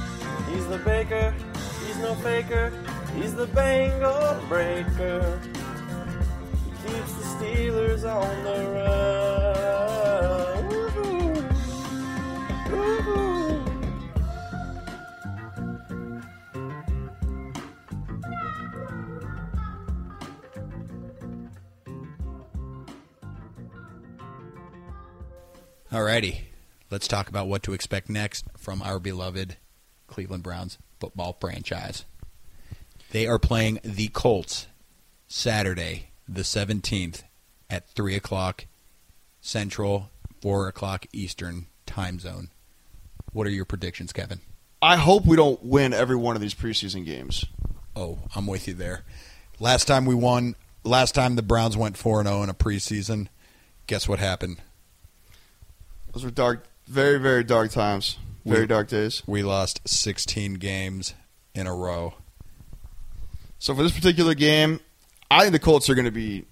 he's 0.49 0.67
the 0.67 0.77
baker, 0.77 1.33
he's 1.85 1.97
no 1.97 2.13
faker, 2.15 2.71
he's 3.15 3.33
the 3.33 3.47
Bengal 3.47 4.39
breaker. 4.47 5.39
He 6.63 6.71
keeps 6.87 7.13
the 7.15 7.23
Steelers 7.23 8.03
on 8.05 8.43
the 8.43 8.69
run. 8.69 9.42
Alrighty. 25.93 26.39
Let's 26.89 27.07
talk 27.07 27.29
about 27.29 27.47
what 27.47 27.61
to 27.63 27.73
expect 27.73 28.09
next 28.09 28.45
from 28.57 28.81
our 28.81 28.97
beloved 28.97 29.57
Cleveland 30.07 30.41
Browns 30.41 30.79
football 30.99 31.37
franchise. 31.39 32.05
They 33.11 33.27
are 33.27 33.37
playing 33.37 33.79
the 33.83 34.07
Colts 34.07 34.65
Saturday, 35.27 36.09
the 36.27 36.41
17th, 36.41 37.21
at 37.69 37.87
3 37.91 38.15
o'clock 38.15 38.65
Central, 39.39 40.09
4 40.41 40.67
o'clock 40.67 41.05
Eastern 41.13 41.67
time 41.85 42.17
zone. 42.17 42.49
What 43.31 43.45
are 43.45 43.51
your 43.51 43.65
predictions, 43.65 44.11
Kevin? 44.13 44.41
I 44.81 44.95
hope 44.95 45.27
we 45.27 45.35
don't 45.35 45.63
win 45.63 45.93
every 45.93 46.15
one 46.15 46.35
of 46.35 46.41
these 46.41 46.55
preseason 46.55 47.05
games. 47.05 47.45
Oh, 47.95 48.17
I'm 48.35 48.47
with 48.47 48.67
you 48.67 48.73
there. 48.73 49.03
Last 49.59 49.85
time 49.85 50.07
we 50.07 50.15
won, 50.15 50.55
last 50.83 51.13
time 51.13 51.35
the 51.35 51.43
Browns 51.43 51.77
went 51.77 51.97
4 51.97 52.23
0 52.23 52.41
in 52.41 52.49
a 52.49 52.55
preseason, 52.55 53.27
guess 53.85 54.09
what 54.09 54.17
happened? 54.17 54.57
Those 56.13 56.23
were 56.23 56.31
dark, 56.31 56.65
very, 56.87 57.17
very 57.19 57.43
dark 57.43 57.71
times. 57.71 58.17
Very 58.45 58.61
We- 58.61 58.67
dark 58.67 58.87
days. 58.89 59.23
We 59.25 59.41
lost 59.43 59.81
16 59.85 60.55
games 60.55 61.13
in 61.55 61.65
a 61.67 61.73
row. 61.73 62.15
So 63.59 63.73
for 63.73 63.83
this 63.83 63.93
particular 63.93 64.33
game, 64.33 64.81
I 65.31 65.41
think 65.41 65.53
the 65.53 65.59
Colts 65.59 65.89
are 65.89 65.95
going 65.95 66.05
to 66.05 66.11
be 66.11 66.45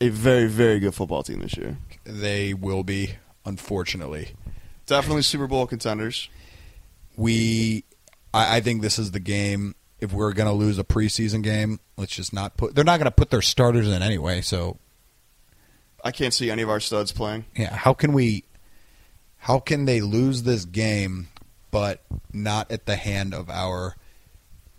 a 0.00 0.08
very, 0.08 0.46
very 0.46 0.78
good 0.78 0.94
football 0.94 1.22
team 1.22 1.40
this 1.40 1.56
year. 1.56 1.76
They 2.04 2.54
will 2.54 2.84
be, 2.84 3.16
unfortunately. 3.44 4.30
Definitely 4.86 5.22
Super 5.22 5.46
Bowl 5.48 5.66
contenders. 5.66 6.28
We, 7.16 7.84
I, 8.32 8.58
I 8.58 8.60
think 8.60 8.82
this 8.82 8.98
is 8.98 9.10
the 9.10 9.20
game. 9.20 9.74
If 9.98 10.12
we're 10.12 10.32
going 10.34 10.46
to 10.46 10.52
lose 10.52 10.78
a 10.78 10.84
preseason 10.84 11.42
game, 11.42 11.80
let's 11.96 12.14
just 12.14 12.32
not 12.32 12.56
put. 12.56 12.74
They're 12.74 12.84
not 12.84 12.98
going 12.98 13.06
to 13.06 13.10
put 13.10 13.30
their 13.30 13.42
starters 13.42 13.88
in 13.88 14.02
anyway. 14.02 14.42
So 14.42 14.76
I 16.04 16.12
can't 16.12 16.34
see 16.34 16.50
any 16.50 16.62
of 16.62 16.68
our 16.68 16.78
studs 16.80 17.10
playing. 17.10 17.46
yeah, 17.56 17.74
how 17.74 17.94
can 17.94 18.12
we? 18.12 18.44
How 19.46 19.60
can 19.60 19.84
they 19.84 20.00
lose 20.00 20.42
this 20.42 20.64
game, 20.64 21.28
but 21.70 22.02
not 22.32 22.72
at 22.72 22.86
the 22.86 22.96
hand 22.96 23.32
of 23.32 23.48
our 23.48 23.94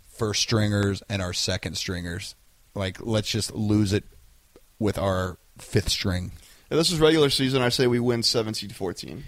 first 0.10 0.42
stringers 0.42 1.02
and 1.08 1.22
our 1.22 1.32
second 1.32 1.78
stringers? 1.78 2.36
Like, 2.76 2.98
let's 3.00 3.30
just 3.30 3.56
lose 3.56 3.94
it 3.94 4.04
with 4.78 4.98
our 4.98 5.38
fifth 5.58 5.88
string. 5.88 6.34
If 6.70 6.78
this 6.78 6.92
is 6.92 7.00
regular 7.00 7.30
season, 7.30 7.62
I 7.62 7.70
say 7.70 7.88
we 7.88 8.02
win 8.02 8.20
17-14. 8.24 9.22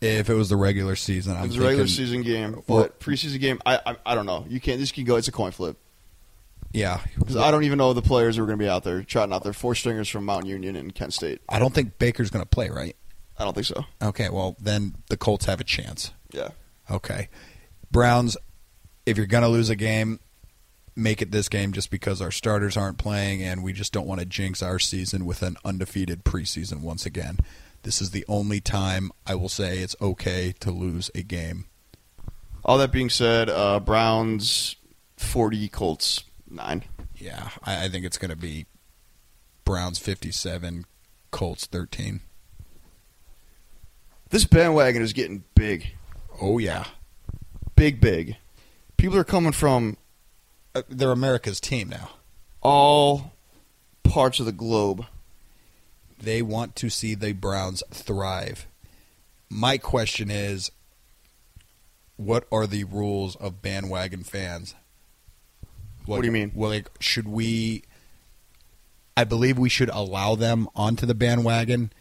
If 0.00 0.30
it 0.30 0.34
was 0.34 0.48
the 0.48 0.56
regular 0.56 0.94
season, 0.94 1.36
I'm 1.36 1.46
It 1.46 1.48
was 1.48 1.56
a 1.56 1.60
regular 1.60 1.84
thinking- 1.86 1.96
season 1.96 2.22
game, 2.22 2.62
Well- 2.68 2.82
but 2.82 3.00
preseason 3.00 3.40
game, 3.40 3.58
I, 3.66 3.80
I 3.84 3.96
I 4.06 4.14
don't 4.14 4.26
know. 4.26 4.46
You 4.48 4.60
can't. 4.60 4.78
This 4.78 4.92
can 4.92 5.02
go. 5.02 5.16
It's 5.16 5.26
a 5.26 5.32
coin 5.32 5.50
flip 5.50 5.76
Yeah, 6.72 7.00
because 7.18 7.34
I 7.34 7.50
don't 7.50 7.64
even 7.64 7.78
know 7.78 7.92
the 7.94 8.00
players 8.00 8.36
who 8.36 8.44
are 8.44 8.46
going 8.46 8.60
to 8.60 8.64
be 8.64 8.68
out 8.68 8.84
there 8.84 9.02
trotting 9.02 9.32
out 9.34 9.42
their 9.42 9.52
Four 9.52 9.74
stringers 9.74 10.08
from 10.08 10.24
Mount 10.24 10.46
Union 10.46 10.76
and 10.76 10.94
Kent 10.94 11.14
State. 11.14 11.40
I 11.48 11.58
don't 11.58 11.74
think 11.74 11.98
Baker's 11.98 12.30
going 12.30 12.44
to 12.44 12.48
play, 12.48 12.70
right? 12.70 12.94
I 13.38 13.44
don't 13.44 13.54
think 13.54 13.66
so. 13.66 13.84
Okay, 14.02 14.28
well 14.28 14.56
then 14.60 14.96
the 15.08 15.16
Colts 15.16 15.46
have 15.46 15.60
a 15.60 15.64
chance. 15.64 16.12
Yeah. 16.32 16.50
Okay, 16.90 17.28
Browns. 17.90 18.36
If 19.06 19.16
you're 19.16 19.26
going 19.26 19.42
to 19.42 19.48
lose 19.48 19.70
a 19.70 19.76
game, 19.76 20.20
make 20.94 21.22
it 21.22 21.30
this 21.30 21.48
game 21.48 21.72
just 21.72 21.90
because 21.90 22.20
our 22.20 22.30
starters 22.30 22.76
aren't 22.76 22.98
playing, 22.98 23.42
and 23.42 23.62
we 23.62 23.72
just 23.72 23.92
don't 23.92 24.06
want 24.06 24.20
to 24.20 24.26
jinx 24.26 24.62
our 24.62 24.78
season 24.78 25.24
with 25.24 25.42
an 25.42 25.56
undefeated 25.64 26.24
preseason 26.24 26.80
once 26.80 27.06
again. 27.06 27.38
This 27.84 28.02
is 28.02 28.10
the 28.10 28.24
only 28.28 28.60
time 28.60 29.10
I 29.26 29.34
will 29.34 29.48
say 29.48 29.78
it's 29.78 29.96
okay 30.00 30.52
to 30.60 30.70
lose 30.70 31.10
a 31.14 31.22
game. 31.22 31.66
All 32.64 32.76
that 32.78 32.92
being 32.92 33.08
said, 33.08 33.48
uh, 33.48 33.80
Browns 33.80 34.76
40, 35.16 35.68
Colts 35.68 36.24
9. 36.50 36.84
Yeah, 37.16 37.50
I, 37.64 37.84
I 37.84 37.88
think 37.88 38.04
it's 38.04 38.18
going 38.18 38.30
to 38.30 38.36
be 38.36 38.66
Browns 39.64 39.98
57, 39.98 40.84
Colts 41.30 41.66
13. 41.66 42.20
This 44.30 44.44
bandwagon 44.44 45.02
is 45.02 45.12
getting 45.12 45.44
big. 45.54 45.92
Oh, 46.40 46.58
yeah. 46.58 46.84
Big, 47.76 48.00
big. 48.00 48.36
People 48.96 49.16
are 49.18 49.24
coming 49.24 49.52
from 49.52 49.96
Uh, 50.74 50.82
they're 50.88 51.12
America's 51.12 51.60
team 51.60 51.88
now. 51.88 52.10
all 52.60 53.32
parts 54.02 54.40
of 54.40 54.46
the 54.46 54.52
globe. 54.52 55.04
They 56.20 56.42
want 56.42 56.74
to 56.76 56.90
see 56.90 57.14
the 57.14 57.32
Browns 57.32 57.82
thrive. 57.92 58.66
My 59.48 59.78
question 59.78 60.30
is 60.30 60.70
what 62.16 62.46
are 62.50 62.66
the 62.66 62.84
rules 62.84 63.36
of 63.36 63.62
bandwagon 63.62 64.24
fans? 64.24 64.74
What 66.06 66.20
do 66.20 66.26
you 66.26 66.32
mean? 66.32 66.50
Well, 66.54 66.70
like, 66.70 66.90
should 67.00 67.28
we? 67.28 67.84
I 69.16 69.24
believe 69.24 69.58
we 69.58 69.68
should 69.68 69.90
allow 69.90 70.34
them 70.34 70.68
onto 70.74 71.06
the 71.06 71.14
bandwagon 71.14 71.92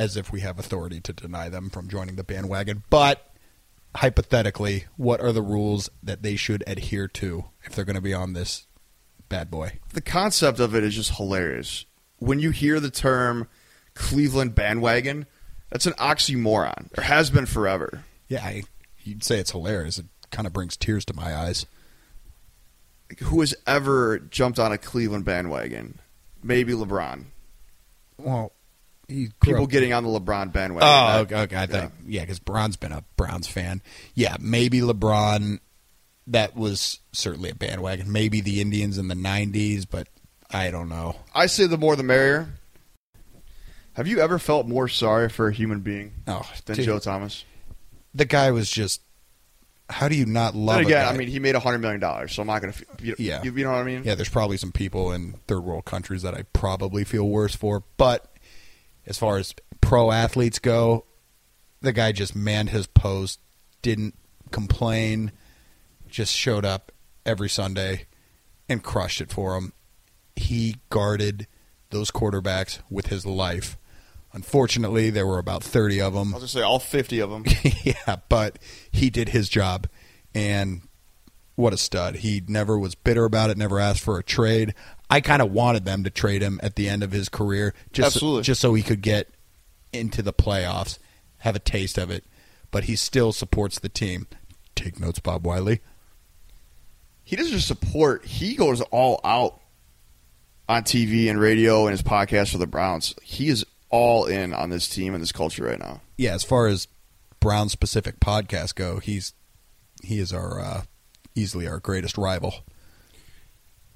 as 0.00 0.16
if 0.16 0.32
we 0.32 0.40
have 0.40 0.58
authority 0.58 0.98
to 0.98 1.12
deny 1.12 1.50
them 1.50 1.68
from 1.68 1.86
joining 1.86 2.16
the 2.16 2.24
bandwagon. 2.24 2.82
But 2.88 3.34
hypothetically, 3.94 4.86
what 4.96 5.20
are 5.20 5.30
the 5.30 5.42
rules 5.42 5.90
that 6.02 6.22
they 6.22 6.36
should 6.36 6.64
adhere 6.66 7.06
to 7.06 7.44
if 7.64 7.74
they're 7.74 7.84
going 7.84 7.96
to 7.96 8.00
be 8.00 8.14
on 8.14 8.32
this 8.32 8.66
bad 9.28 9.50
boy? 9.50 9.78
The 9.92 10.00
concept 10.00 10.58
of 10.58 10.74
it 10.74 10.84
is 10.84 10.94
just 10.94 11.16
hilarious. 11.16 11.84
When 12.16 12.40
you 12.40 12.50
hear 12.50 12.80
the 12.80 12.90
term 12.90 13.46
Cleveland 13.92 14.54
bandwagon, 14.54 15.26
that's 15.68 15.86
an 15.86 15.92
oxymoron, 15.94 16.96
or 16.96 17.02
has 17.02 17.28
been 17.28 17.44
forever. 17.44 18.04
Yeah, 18.26 18.42
I, 18.42 18.62
you'd 19.02 19.22
say 19.22 19.38
it's 19.38 19.50
hilarious. 19.50 19.98
It 19.98 20.06
kind 20.30 20.46
of 20.46 20.54
brings 20.54 20.78
tears 20.78 21.04
to 21.04 21.14
my 21.14 21.36
eyes. 21.36 21.66
Who 23.24 23.40
has 23.40 23.54
ever 23.66 24.18
jumped 24.18 24.58
on 24.58 24.72
a 24.72 24.78
Cleveland 24.78 25.26
bandwagon? 25.26 26.00
Maybe 26.42 26.72
LeBron. 26.72 27.24
Well, 28.16 28.52
People 29.40 29.64
up- 29.64 29.70
getting 29.70 29.92
on 29.92 30.04
the 30.04 30.10
LeBron 30.10 30.52
bandwagon. 30.52 30.88
Oh, 30.88 31.20
okay. 31.22 31.36
okay. 31.42 31.56
I 31.56 31.66
think 31.66 31.92
yeah, 32.06 32.20
because 32.22 32.38
Bron's 32.38 32.76
been 32.76 32.92
a 32.92 33.04
Browns 33.16 33.46
fan. 33.48 33.82
Yeah, 34.14 34.36
maybe 34.40 34.80
LeBron. 34.80 35.60
That 36.26 36.54
was 36.56 37.00
certainly 37.12 37.50
a 37.50 37.54
bandwagon. 37.54 38.12
Maybe 38.12 38.40
the 38.40 38.60
Indians 38.60 38.98
in 38.98 39.08
the 39.08 39.14
'90s, 39.16 39.84
but 39.90 40.08
I 40.50 40.70
don't 40.70 40.88
know. 40.88 41.16
I 41.34 41.46
say 41.46 41.66
the 41.66 41.78
more 41.78 41.96
the 41.96 42.02
merrier. 42.04 42.48
Have 43.94 44.06
you 44.06 44.20
ever 44.20 44.38
felt 44.38 44.66
more 44.66 44.88
sorry 44.88 45.28
for 45.28 45.48
a 45.48 45.52
human 45.52 45.80
being 45.80 46.12
Oh, 46.26 46.48
than 46.64 46.76
dude, 46.76 46.84
Joe 46.86 46.98
Thomas? 46.98 47.44
the 48.14 48.24
guy 48.24 48.50
was 48.50 48.70
just. 48.70 49.02
How 49.88 50.06
do 50.08 50.14
you 50.14 50.24
not 50.24 50.54
love? 50.54 50.76
Then 50.76 50.86
again. 50.86 51.06
I 51.12 51.16
mean, 51.16 51.26
he 51.26 51.40
made 51.40 51.56
a 51.56 51.60
hundred 51.60 51.78
million 51.78 51.98
dollars, 52.00 52.32
so 52.32 52.42
I'm 52.42 52.46
not 52.46 52.60
gonna. 52.60 52.72
f- 52.74 52.84
You, 53.02 53.16
Yeah. 53.18 53.42
you, 53.42 53.52
you 53.52 53.64
know 53.64 53.72
what 53.72 53.80
I 53.80 53.84
mean? 53.84 54.04
yeah, 54.04 54.14
there's 54.14 54.28
probably 54.28 54.56
some 54.56 54.70
people 54.70 55.10
in 55.10 55.32
third 55.48 55.64
world 55.64 55.84
countries 55.84 56.22
that 56.22 56.32
I 56.32 56.42
probably 56.52 57.02
feel 57.02 57.28
worse 57.28 57.56
for, 57.56 57.82
but 57.96 58.29
as 59.10 59.18
far 59.18 59.38
as 59.38 59.52
pro 59.80 60.12
athletes 60.12 60.60
go, 60.60 61.04
the 61.82 61.92
guy 61.92 62.12
just 62.12 62.36
manned 62.36 62.70
his 62.70 62.86
post, 62.86 63.40
didn't 63.82 64.14
complain, 64.52 65.32
just 66.08 66.32
showed 66.32 66.64
up 66.64 66.92
every 67.26 67.48
Sunday 67.48 68.06
and 68.68 68.84
crushed 68.84 69.20
it 69.20 69.32
for 69.32 69.56
him. 69.56 69.72
He 70.36 70.76
guarded 70.90 71.48
those 71.90 72.12
quarterbacks 72.12 72.78
with 72.88 73.08
his 73.08 73.26
life. 73.26 73.76
Unfortunately, 74.32 75.10
there 75.10 75.26
were 75.26 75.40
about 75.40 75.64
30 75.64 76.00
of 76.00 76.14
them. 76.14 76.32
I 76.32 76.38
was 76.38 76.42
gonna 76.54 76.62
say 76.62 76.62
all 76.62 76.78
fifty 76.78 77.18
of 77.18 77.30
them. 77.30 77.44
yeah, 77.82 78.16
but 78.28 78.60
he 78.92 79.10
did 79.10 79.30
his 79.30 79.48
job, 79.48 79.88
and 80.36 80.82
what 81.56 81.72
a 81.72 81.76
stud! 81.76 82.16
He 82.16 82.44
never 82.46 82.78
was 82.78 82.94
bitter 82.94 83.24
about 83.24 83.50
it. 83.50 83.58
Never 83.58 83.80
asked 83.80 84.02
for 84.02 84.20
a 84.20 84.22
trade. 84.22 84.72
I 85.10 85.20
kind 85.20 85.42
of 85.42 85.50
wanted 85.52 85.84
them 85.84 86.04
to 86.04 86.10
trade 86.10 86.40
him 86.40 86.60
at 86.62 86.76
the 86.76 86.88
end 86.88 87.02
of 87.02 87.10
his 87.10 87.28
career, 87.28 87.74
just 87.92 88.14
Absolutely. 88.16 88.42
just 88.44 88.60
so 88.60 88.74
he 88.74 88.82
could 88.82 89.02
get 89.02 89.28
into 89.92 90.22
the 90.22 90.32
playoffs, 90.32 90.98
have 91.38 91.56
a 91.56 91.60
taste 91.60 91.98
of 91.98 92.10
it. 92.10 92.24
But 92.70 92.84
he 92.84 92.94
still 92.94 93.32
supports 93.32 93.80
the 93.80 93.88
team. 93.88 94.28
Take 94.76 95.00
notes, 95.00 95.18
Bob 95.18 95.44
Wiley. 95.44 95.80
he 97.24 97.34
doesn't 97.36 97.52
just 97.52 97.66
support; 97.68 98.24
he 98.24 98.54
goes 98.54 98.80
all 98.92 99.20
out 99.24 99.60
on 100.68 100.84
TV 100.84 101.28
and 101.28 101.40
radio 101.40 101.86
and 101.86 101.90
his 101.90 102.02
podcast 102.02 102.52
for 102.52 102.58
the 102.58 102.66
Browns. 102.66 103.14
He 103.22 103.48
is 103.48 103.66
all 103.88 104.26
in 104.26 104.54
on 104.54 104.70
this 104.70 104.88
team 104.88 105.14
and 105.14 105.22
this 105.22 105.32
culture 105.32 105.64
right 105.64 105.78
now. 105.80 106.00
Yeah, 106.16 106.34
as 106.34 106.44
far 106.44 106.68
as 106.68 106.86
Brown 107.40 107.68
specific 107.68 108.20
podcasts 108.20 108.74
go, 108.74 108.98
he's 109.00 109.34
he 110.04 110.20
is 110.20 110.32
our 110.32 110.60
uh, 110.60 110.82
easily 111.34 111.66
our 111.66 111.80
greatest 111.80 112.16
rival. 112.16 112.54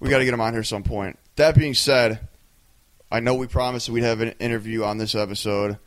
We 0.04 0.10
got 0.10 0.18
to 0.18 0.26
get 0.26 0.34
him 0.34 0.40
on 0.42 0.52
here 0.52 0.62
some 0.62 0.82
point. 0.82 1.18
That 1.36 1.56
being 1.56 1.72
said, 1.72 2.28
I 3.10 3.20
know 3.20 3.36
we 3.36 3.46
promised 3.46 3.88
we'd 3.88 4.04
have 4.04 4.20
an 4.20 4.32
interview 4.38 4.84
on 4.84 4.98
this 4.98 5.14
episode. 5.14 5.78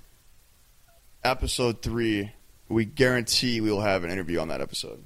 Episode 1.24 1.84
three, 1.84 2.32
we 2.68 2.84
guarantee 2.86 3.62
we 3.62 3.70
will 3.70 3.82
have 3.82 4.04
an 4.04 4.10
interview 4.10 4.40
on 4.40 4.48
that 4.48 4.60
episode. 4.60 5.04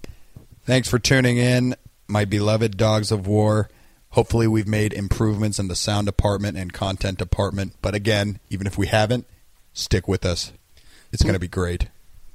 Thanks 0.63 0.87
for 0.87 0.97
tuning 0.97 1.35
in, 1.35 1.75
my 2.07 2.23
beloved 2.23 2.77
Dogs 2.77 3.11
of 3.11 3.27
War. 3.27 3.69
Hopefully, 4.11 4.47
we've 4.47 4.65
made 4.65 4.93
improvements 4.93 5.59
in 5.59 5.67
the 5.67 5.75
sound 5.75 6.07
department 6.07 6.57
and 6.57 6.71
content 6.71 7.17
department. 7.17 7.73
But 7.81 7.93
again, 7.93 8.39
even 8.49 8.65
if 8.65 8.77
we 8.77 8.87
haven't, 8.87 9.27
stick 9.73 10.07
with 10.07 10.25
us. 10.25 10.53
It's 11.11 11.21
going 11.21 11.33
to 11.33 11.39
be 11.39 11.49
great. 11.49 11.89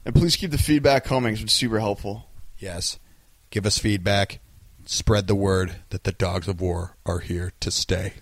And 0.04 0.14
please 0.14 0.36
keep 0.36 0.50
the 0.50 0.58
feedback 0.58 1.04
coming; 1.04 1.32
it's 1.32 1.40
been 1.40 1.48
super 1.48 1.80
helpful. 1.80 2.28
Yes. 2.58 2.98
Give 3.48 3.64
us 3.64 3.78
feedback. 3.78 4.40
Spread 4.88 5.26
the 5.26 5.34
word 5.34 5.74
that 5.90 6.04
the 6.04 6.12
Dogs 6.12 6.46
of 6.46 6.60
War 6.60 6.94
are 7.04 7.18
here 7.18 7.52
to 7.58 7.72
stay. 7.72 8.12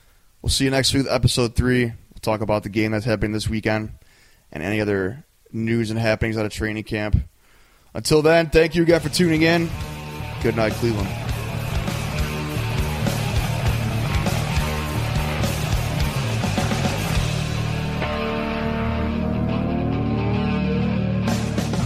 We'll 0.41 0.49
see 0.49 0.65
you 0.65 0.71
next 0.71 0.95
week, 0.95 1.05
with 1.05 1.13
episode 1.13 1.55
three. 1.55 1.85
We'll 1.85 2.21
talk 2.23 2.41
about 2.41 2.63
the 2.63 2.71
game 2.71 2.93
that's 2.93 3.05
happening 3.05 3.33
this 3.33 3.49
weekend 3.49 3.91
and 4.51 4.63
any 4.63 4.81
other 4.81 5.25
news 5.53 5.91
and 5.91 5.99
happenings 5.99 6.39
out 6.39 6.47
of 6.47 6.53
training 6.53 6.85
camp. 6.85 7.19
Until 7.93 8.23
then, 8.23 8.49
thank 8.49 8.75
you 8.75 8.83
again 8.83 9.01
for 9.01 9.11
tuning 9.11 9.43
in. 9.43 9.69
Good 10.43 10.57
night, 10.57 10.73
Cleveland. 10.73 11.09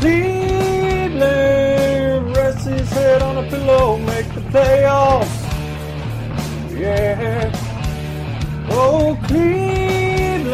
Cleveland 0.00 1.06
rests 2.36 2.64
his 2.64 2.88
head 2.90 3.22
on 3.22 3.44
a 3.44 3.50
pillow, 3.50 3.96
make 3.98 4.16
the 4.16 4.17
playoffs. 4.50 5.36
Yeah. 6.76 7.52
Oh, 8.70 9.18
Cleveland, 9.26 10.46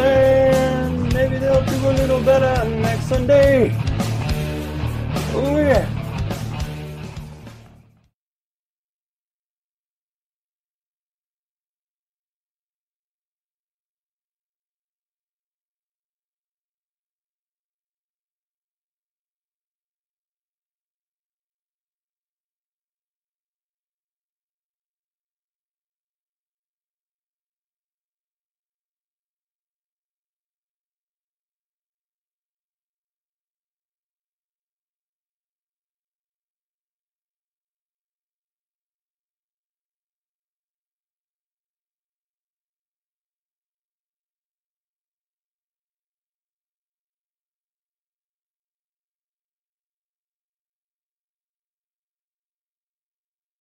maybe 1.13 1.39
they'll 1.39 1.65
do 1.65 1.89
a 1.89 1.93
little 1.93 2.21
better 2.23 2.65
next 2.69 3.09
Sunday. 3.09 3.73
Oh, 5.35 5.57
yeah. 5.59 5.94